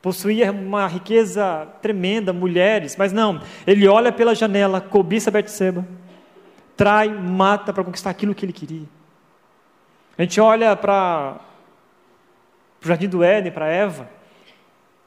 [0.00, 5.86] possuía uma riqueza tremenda, mulheres, mas não, ele olha pela janela, cobiça Betseba,
[6.76, 8.86] trai, mata para conquistar aquilo que ele queria.
[10.16, 11.38] A gente olha para
[12.82, 14.08] o jardim do Éden, para Eva,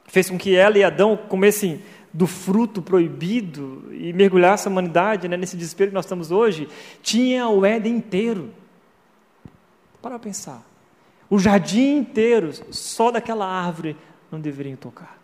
[0.06, 1.82] fez com que ela e Adão comessem
[2.12, 6.68] do fruto proibido e mergulhassem a humanidade né, nesse desespero que nós estamos hoje,
[7.02, 8.50] tinha o Éden inteiro.
[10.00, 10.62] Para pensar.
[11.30, 13.96] O jardim inteiro, só daquela árvore
[14.30, 15.18] não deveriam tocar.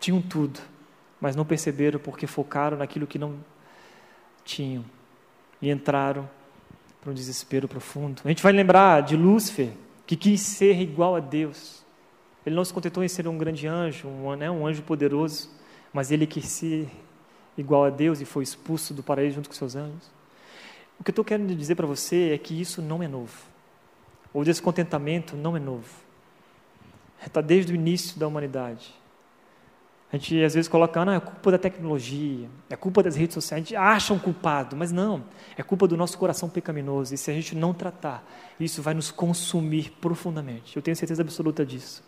[0.00, 0.60] Tinham tudo,
[1.20, 3.34] mas não perceberam porque focaram naquilo que não
[4.44, 4.84] tinham
[5.60, 6.28] e entraram
[7.00, 8.22] para um desespero profundo.
[8.24, 9.72] A gente vai lembrar de Lúcifer,
[10.06, 11.84] que quis ser igual a Deus.
[12.46, 15.50] Ele não se contentou em ser um grande anjo, um, né, um anjo poderoso,
[15.92, 16.88] mas ele quis ser
[17.56, 20.10] igual a Deus e foi expulso do paraíso junto com seus anjos.
[20.98, 23.36] O que eu estou querendo dizer para você é que isso não é novo.
[24.32, 25.88] O descontentamento não é novo.
[27.24, 28.94] Está desde o início da humanidade.
[30.10, 33.34] A gente às vezes coloca, ah, não, é culpa da tecnologia, é culpa das redes
[33.34, 35.22] sociais, a gente acha um culpado, mas não,
[35.54, 37.12] é culpa do nosso coração pecaminoso.
[37.14, 38.26] E se a gente não tratar,
[38.58, 40.74] isso vai nos consumir profundamente.
[40.76, 42.02] Eu tenho certeza absoluta disso.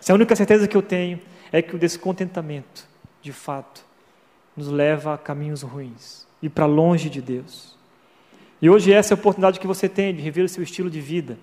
[0.00, 2.86] Se a única certeza que eu tenho é que o descontentamento,
[3.24, 3.82] de fato,
[4.54, 7.74] nos leva a caminhos ruins e para longe de Deus.
[8.60, 11.00] E hoje essa é a oportunidade que você tem de rever o seu estilo de
[11.00, 11.38] vida.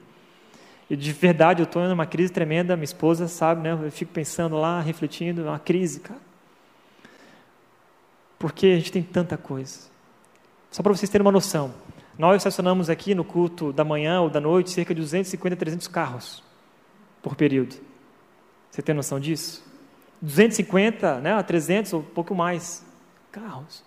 [0.87, 3.71] E de verdade, eu estou em uma crise tremenda, minha esposa sabe, né?
[3.71, 6.19] Eu fico pensando lá, refletindo, é uma crise, cara.
[8.37, 9.79] Porque a gente tem tanta coisa.
[10.69, 11.73] Só para vocês terem uma noção,
[12.15, 16.43] nós estacionamos aqui no culto da manhã ou da noite cerca de 250, 300 carros
[17.23, 17.75] por período.
[18.69, 19.70] Você tem noção disso?
[20.21, 22.85] 250 né, a 300 ou pouco mais
[23.31, 23.83] carros.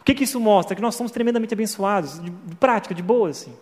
[0.00, 0.76] O que, que isso mostra?
[0.76, 3.54] Que nós somos tremendamente abençoados, de, de prática, de boa, assim.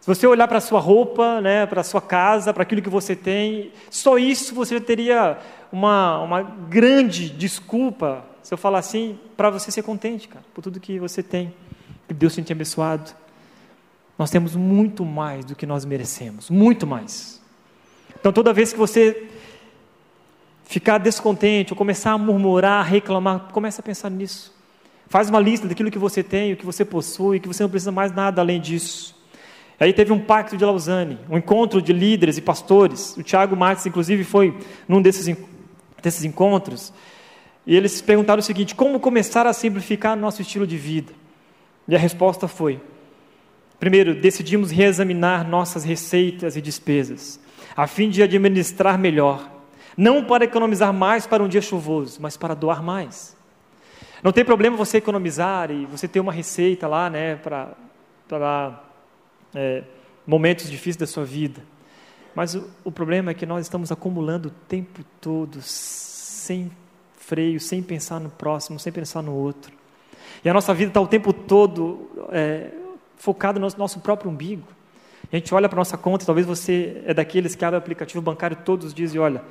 [0.00, 2.88] Se você olhar para a sua roupa, né, para a sua casa, para aquilo que
[2.88, 5.38] você tem, só isso você já teria
[5.72, 10.80] uma, uma grande desculpa, se eu falar assim, para você ser contente, cara, por tudo
[10.80, 11.54] que você tem,
[12.06, 13.10] que Deus tem te abençoado.
[14.18, 17.40] Nós temos muito mais do que nós merecemos, muito mais.
[18.18, 19.28] Então, toda vez que você
[20.68, 24.54] ficar descontente, ou começar a murmurar, a reclamar, comece a pensar nisso.
[25.08, 27.90] Faz uma lista daquilo que você tem, o que você possui, que você não precisa
[27.90, 29.16] mais nada além disso.
[29.80, 33.16] Aí teve um pacto de Lausanne, um encontro de líderes e pastores.
[33.16, 34.54] O Tiago Marques, inclusive, foi
[34.86, 35.34] num desses,
[36.02, 36.92] desses encontros.
[37.66, 41.14] E eles perguntaram o seguinte: como começar a simplificar nosso estilo de vida?
[41.88, 42.78] E a resposta foi:
[43.80, 47.40] primeiro, decidimos reexaminar nossas receitas e despesas,
[47.74, 49.57] a fim de administrar melhor,
[49.98, 53.36] não para economizar mais para um dia chuvoso, mas para doar mais.
[54.22, 58.80] Não tem problema você economizar e você ter uma receita lá, né, para
[59.52, 59.82] é,
[60.24, 61.60] momentos difíceis da sua vida.
[62.32, 66.70] Mas o, o problema é que nós estamos acumulando o tempo todo, sem
[67.16, 69.72] freio, sem pensar no próximo, sem pensar no outro.
[70.44, 72.70] E a nossa vida está o tempo todo é,
[73.16, 74.62] focada no nosso, próprio umbigo.
[75.32, 78.56] A gente olha para nossa conta, talvez você é daqueles que abre o aplicativo bancário
[78.64, 79.42] todos os dias e olha,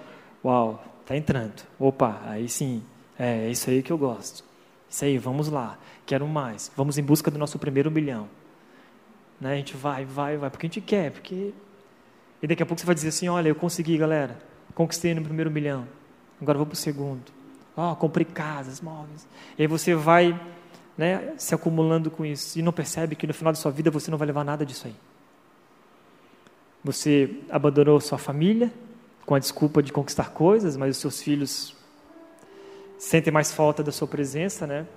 [0.44, 1.64] uau, está entrando.
[1.80, 2.84] Opa, aí sim,
[3.18, 4.44] é, é isso aí que eu gosto.
[4.90, 6.72] Isso aí, vamos lá, quero mais.
[6.76, 8.28] Vamos em busca do nosso primeiro milhão.
[9.40, 9.54] Né?
[9.54, 11.54] A gente vai, vai, vai, porque a gente quer, porque...
[12.42, 14.38] E daqui a pouco você vai dizer assim, olha, eu consegui, galera,
[14.76, 15.88] conquistei no primeiro milhão,
[16.40, 17.24] agora vou para o segundo.
[17.76, 19.28] Oh, comprei casas, móveis.
[19.58, 20.40] E aí você vai
[20.98, 24.10] né, se acumulando com isso e não percebe que no final da sua vida você
[24.10, 24.96] não vai levar nada disso aí.
[26.84, 28.72] Você abandonou sua família
[29.28, 31.76] com a desculpa de conquistar coisas, mas os seus filhos
[32.98, 34.88] sentem mais falta da sua presença, né?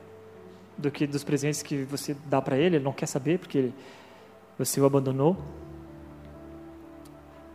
[0.78, 2.76] Do que dos presentes que você dá para ele.
[2.76, 3.74] Ele não quer saber porque ele,
[4.56, 5.36] você o abandonou.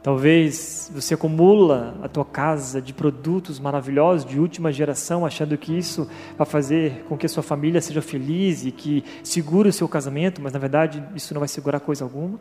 [0.03, 6.09] Talvez você acumula a tua casa de produtos maravilhosos de última geração, achando que isso
[6.37, 10.41] vai fazer com que a sua família seja feliz e que segure o seu casamento,
[10.41, 12.37] mas na verdade isso não vai segurar coisa alguma.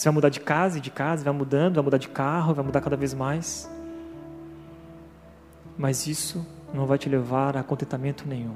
[0.00, 2.64] Você vai mudar de casa e de casa, vai mudando, vai mudar de carro, vai
[2.64, 3.70] mudar cada vez mais.
[5.76, 8.54] Mas isso não vai te levar a contentamento nenhum.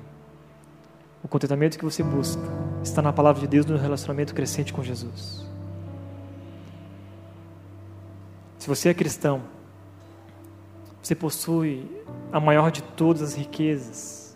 [1.22, 2.40] O contentamento que você busca
[2.82, 5.46] está na palavra de Deus no relacionamento crescente com Jesus.
[8.56, 9.42] Se você é cristão,
[11.02, 11.86] você possui
[12.32, 14.34] a maior de todas as riquezas.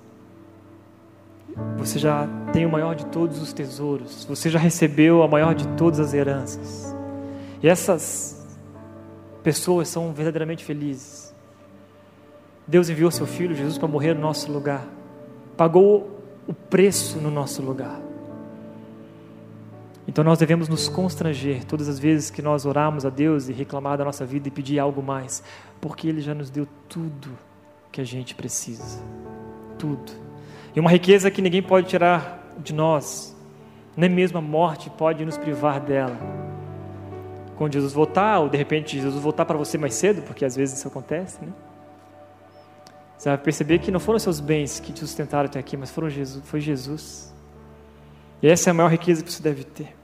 [1.78, 4.26] Você já tem o maior de todos os tesouros.
[4.26, 6.97] Você já recebeu a maior de todas as heranças.
[7.62, 8.46] E essas
[9.42, 11.34] pessoas são verdadeiramente felizes.
[12.66, 14.86] Deus enviou seu filho Jesus para morrer no nosso lugar.
[15.56, 17.98] Pagou o preço no nosso lugar.
[20.06, 23.98] Então nós devemos nos constranger todas as vezes que nós oramos a Deus e reclamar
[23.98, 25.42] da nossa vida e pedir algo mais,
[25.80, 27.28] porque Ele já nos deu tudo
[27.92, 29.02] que a gente precisa.
[29.78, 30.12] Tudo.
[30.74, 33.36] E uma riqueza que ninguém pode tirar de nós,
[33.94, 36.47] nem mesmo a morte pode nos privar dela.
[37.58, 40.78] Quando Jesus voltar, ou de repente Jesus voltar para você mais cedo, porque às vezes
[40.78, 41.52] isso acontece, né?
[43.18, 46.08] Você vai perceber que não foram seus bens que te sustentaram até aqui, mas foram
[46.08, 47.34] Jesus, foi Jesus.
[48.40, 49.96] E essa é a maior riqueza que você deve ter.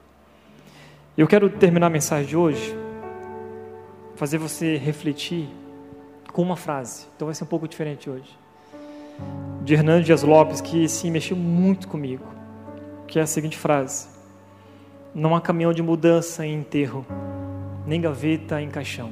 [1.17, 2.77] Eu quero terminar a mensagem de hoje,
[4.17, 5.47] fazer você refletir
[6.33, 7.07] com uma frase.
[7.15, 8.37] Então vai ser um pouco diferente hoje.
[9.63, 12.25] De Hernando Dias Lopes, que sim, mexeu muito comigo.
[13.07, 14.09] Que é a seguinte frase:
[15.13, 17.05] Não há caminhão de mudança em enterro,
[17.85, 19.11] nem gaveta em caixão.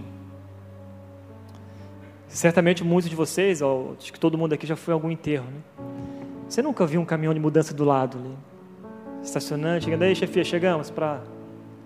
[2.28, 5.45] Certamente muitos de vocês, ou acho que todo mundo aqui já foi a algum enterro,
[5.45, 5.61] né?
[6.49, 8.36] Você nunca viu um caminhão de mudança do lado ali?
[9.24, 11.21] Estacionante, chegando aí, chefia, chegamos para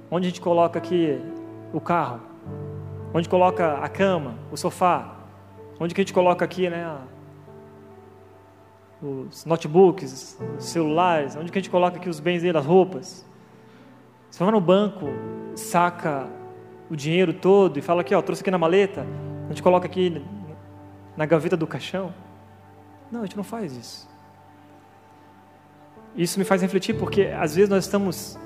[0.10, 1.20] onde a gente coloca aqui
[1.74, 2.22] o carro?
[3.14, 5.16] Onde coloca a cama, o sofá?
[5.80, 6.98] Onde que a gente coloca aqui, né?
[9.02, 13.26] Os notebooks, os celulares, onde que a gente coloca aqui os bens dele, as roupas?
[14.32, 15.08] Você vai no banco,
[15.56, 16.28] saca
[16.90, 19.06] o dinheiro todo e fala aqui, ó, trouxe aqui na maleta,
[19.46, 20.22] a gente coloca aqui
[21.16, 22.14] na gaveta do caixão.
[23.12, 24.10] Não, a gente não faz isso.
[26.16, 28.38] Isso me faz refletir porque às vezes nós estamos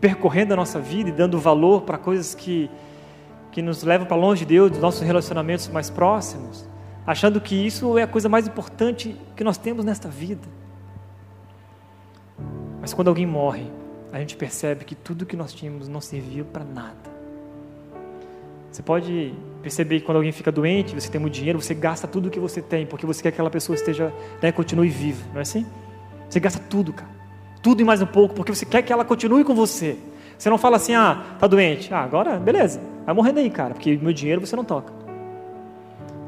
[0.00, 2.70] percorrendo a nossa vida e dando valor para coisas que,
[3.52, 6.66] que nos levam para longe de Deus, dos nossos relacionamentos mais próximos,
[7.06, 10.48] achando que isso é a coisa mais importante que nós temos nesta vida.
[12.80, 13.70] Mas quando alguém morre,
[14.12, 17.09] a gente percebe que tudo que nós tínhamos não serviu para nada.
[18.70, 22.26] Você pode perceber que quando alguém fica doente, você tem muito dinheiro, você gasta tudo
[22.26, 25.38] o que você tem, porque você quer que aquela pessoa esteja, né, continue viva, não
[25.38, 25.66] é assim?
[26.28, 27.10] Você gasta tudo, cara.
[27.62, 29.98] Tudo e mais um pouco, porque você quer que ela continue com você.
[30.38, 31.92] Você não fala assim, ah, tá doente.
[31.92, 32.80] Ah, agora, beleza.
[33.04, 34.92] Vai morrendo aí, cara, porque meu dinheiro você não toca.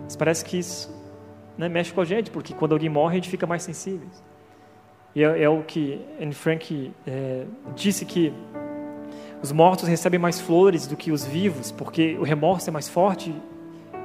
[0.05, 0.93] Mas parece que isso
[1.57, 4.09] né, mexe com a gente, porque quando alguém morre, a gente fica mais sensível.
[5.15, 8.33] E é, é o que Anne Frank é, disse que
[9.43, 13.35] os mortos recebem mais flores do que os vivos, porque o remorso é mais forte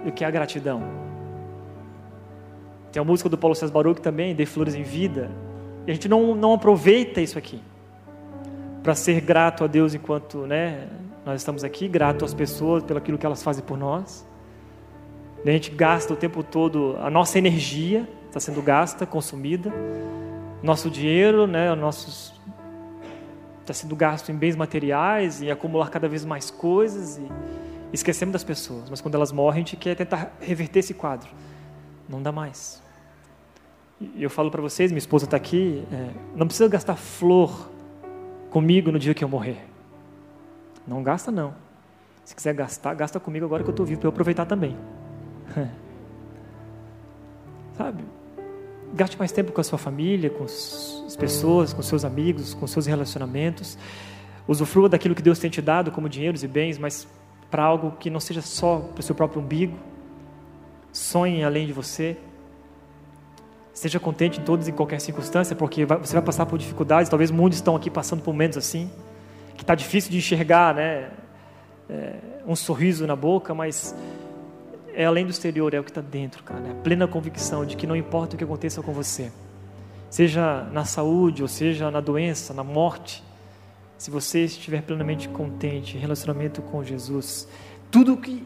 [0.03, 0.81] do que a gratidão.
[2.91, 5.29] Tem a música do Paulo César Baruch também, Dê Flores em Vida.
[5.85, 7.61] E a gente não, não aproveita isso aqui
[8.81, 10.87] para ser grato a Deus enquanto né,
[11.25, 14.25] nós estamos aqui, grato às pessoas pelo aquilo que elas fazem por nós.
[15.45, 19.71] a gente gasta o tempo todo, a nossa energia está sendo gasta, consumida,
[20.63, 22.36] nosso dinheiro, né, nossos
[23.71, 27.27] está sendo gasto em bens materiais e acumular cada vez mais coisas e
[27.91, 28.89] esquecemos das pessoas.
[28.89, 31.29] Mas quando elas morrem, a gente quer tentar reverter esse quadro.
[32.07, 32.81] Não dá mais.
[33.99, 37.69] E eu falo para vocês, minha esposa está aqui, é, não precisa gastar flor
[38.49, 39.65] comigo no dia que eu morrer.
[40.87, 41.53] Não gasta não.
[42.23, 44.77] Se quiser gastar, gasta comigo agora que eu estou vivo para eu aproveitar também.
[47.77, 48.03] Sabe?
[48.93, 52.85] Gaste mais tempo com a sua família, com as pessoas, com seus amigos, com seus
[52.85, 53.77] relacionamentos.
[54.47, 57.07] Usufrua daquilo que Deus tem te dado, como dinheiros e bens, mas
[57.51, 59.77] para algo que não seja só para o seu próprio umbigo.
[60.91, 62.17] Sonhe além de você.
[63.73, 67.09] Seja contente em todas e qualquer circunstância, porque você vai passar por dificuldades.
[67.09, 68.89] Talvez muitos estão aqui passando por momentos assim,
[69.55, 71.11] que está difícil de enxergar, né?
[71.89, 72.15] É,
[72.45, 73.95] um sorriso na boca, mas
[74.97, 76.67] é além do exterior, é o que está dentro, cara.
[76.67, 79.31] É a plena convicção de que não importa o que aconteça com você,
[80.09, 83.23] seja na saúde, ou seja na doença, na morte,
[83.95, 87.47] se você estiver plenamente contente em relacionamento com Jesus,
[87.91, 88.43] tudo o que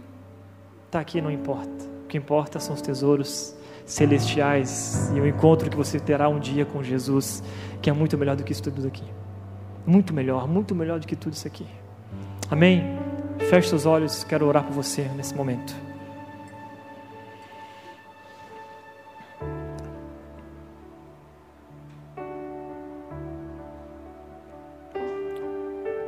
[0.87, 1.85] está aqui não importa.
[2.03, 6.65] O que importa são os tesouros celestiais e o encontro que você terá um dia
[6.65, 7.41] com Jesus,
[7.81, 9.05] que é muito melhor do que isso tudo aqui.
[9.87, 11.65] Muito melhor, muito melhor do que tudo isso aqui.
[12.49, 12.83] Amém?
[13.49, 15.90] Feche seus olhos, quero orar por você nesse momento.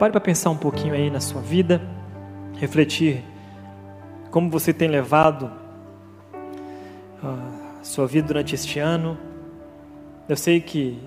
[0.03, 1.81] Pare para pensar um pouquinho aí na sua vida,
[2.57, 3.23] refletir
[4.29, 5.49] como você tem levado
[7.23, 9.17] a sua vida durante este ano.
[10.27, 11.01] Eu sei que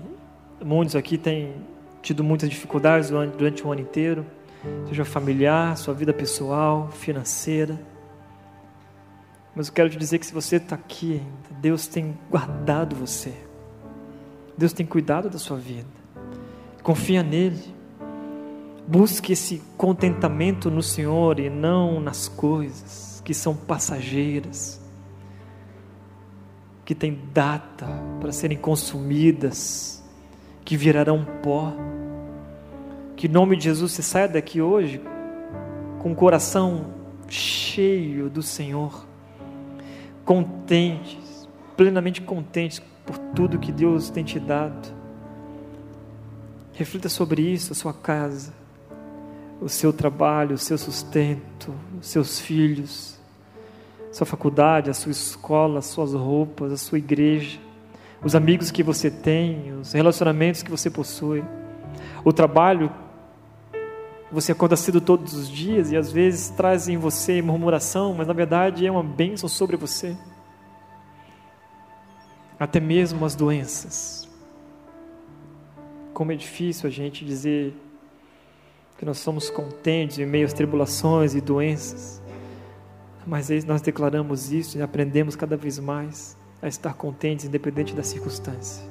[0.65, 1.53] muitos aqui têm
[2.01, 4.25] tido muitas dificuldades durante o ano inteiro,
[4.87, 7.79] seja familiar, sua vida pessoal, financeira.
[9.55, 13.31] Mas eu quero te dizer que se você está aqui ainda, Deus tem guardado você.
[14.57, 15.85] Deus tem cuidado da sua vida.
[16.81, 17.76] Confia nele.
[18.87, 24.81] Busque esse contentamento no Senhor e não nas coisas que são passageiras.
[26.85, 27.85] que têm data
[28.21, 30.01] para serem consumidas,
[30.63, 31.73] que virarão pó.
[33.17, 35.01] Que em nome de Jesus você saia daqui hoje
[35.99, 36.93] com o coração
[37.27, 39.05] cheio do Senhor,
[40.23, 44.87] contentes, plenamente contentes por tudo que Deus tem te dado.
[46.71, 48.53] Reflita sobre isso, a sua casa,
[49.61, 53.17] o seu trabalho, o seu sustento, os seus filhos,
[54.11, 57.59] sua faculdade, a sua escola, as suas roupas, a sua igreja,
[58.23, 61.43] os amigos que você tem, os relacionamentos que você possui,
[62.23, 62.91] o trabalho
[64.29, 68.33] você acorda cedo todos os dias e às vezes traz em você murmuração, mas na
[68.33, 70.17] verdade é uma bênção sobre você.
[72.59, 74.27] Até mesmo as doenças.
[76.13, 77.73] Como é difícil a gente dizer
[78.97, 82.21] que nós somos contentes em meio às tribulações e doenças.
[83.25, 88.83] Mas nós declaramos isso e aprendemos cada vez mais a estar contentes, independente da circunstância.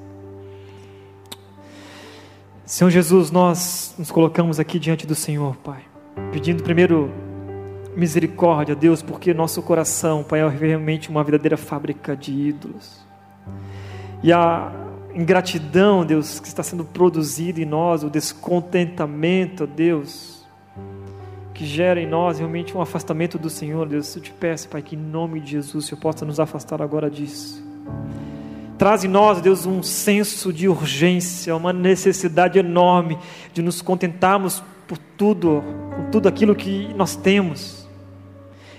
[2.65, 5.83] Senhor Jesus, nós nos colocamos aqui diante do Senhor, Pai,
[6.33, 7.11] pedindo primeiro
[7.97, 13.07] misericórdia, Deus, porque nosso coração, Pai, é realmente uma verdadeira fábrica de ídolos.
[14.23, 14.73] E a
[15.17, 20.47] ingratidão, Deus, que está sendo produzida em nós, o descontentamento, Deus,
[21.55, 24.95] que gera em nós realmente um afastamento do Senhor, Deus, eu te peço, Pai, que
[24.95, 27.65] em nome de Jesus Senhor possa nos afastar agora disso.
[28.77, 33.19] Traz em nós, Deus, um senso de urgência, uma necessidade enorme
[33.55, 35.65] de nos contentarmos por tudo,
[35.95, 37.86] por tudo aquilo que nós temos.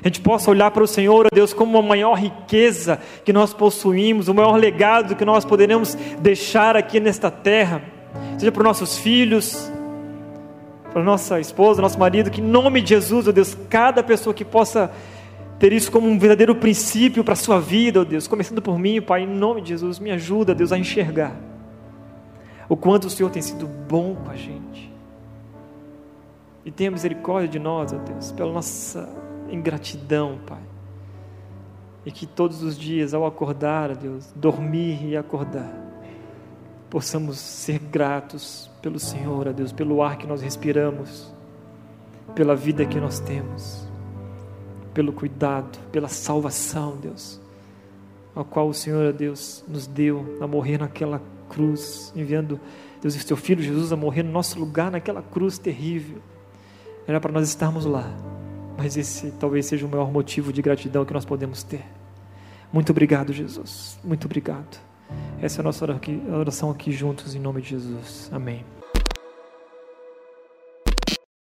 [0.03, 3.53] A gente possa olhar para o Senhor, ó Deus, como a maior riqueza que nós
[3.53, 7.81] possuímos, o maior legado que nós poderemos deixar aqui nesta terra,
[8.37, 9.71] seja para os nossos filhos,
[10.93, 14.45] para nossa esposa, nosso marido, que em nome de Jesus, ó Deus, cada pessoa que
[14.45, 14.91] possa
[15.59, 19.01] ter isso como um verdadeiro princípio para a sua vida, ó Deus, começando por mim,
[19.01, 21.35] Pai, em nome de Jesus, me ajuda, Deus, a enxergar
[22.69, 24.91] o quanto o Senhor tem sido bom com a gente.
[26.65, 29.07] E tenha misericórdia de nós, ó Deus, pela nossa
[29.49, 30.61] ingratidão, Pai.
[32.05, 35.69] E que todos os dias, ao acordar, Deus, dormir e acordar,
[36.89, 41.33] possamos ser gratos pelo Senhor, ó Deus, pelo ar que nós respiramos,
[42.33, 43.87] pela vida que nós temos
[44.97, 47.39] pelo cuidado, pela salvação, Deus,
[48.35, 52.59] a qual o Senhor, Deus, nos deu a morrer naquela cruz, enviando,
[52.99, 56.17] Deus, o seu Filho Jesus a morrer no nosso lugar naquela cruz terrível.
[57.05, 58.11] Era para nós estarmos lá,
[58.77, 61.83] mas esse talvez seja o maior motivo de gratidão que nós podemos ter.
[62.71, 63.99] Muito obrigado, Jesus.
[64.03, 64.79] Muito obrigado.
[65.41, 65.85] Essa é a nossa
[66.31, 68.29] oração aqui juntos, em nome de Jesus.
[68.31, 68.76] Amém.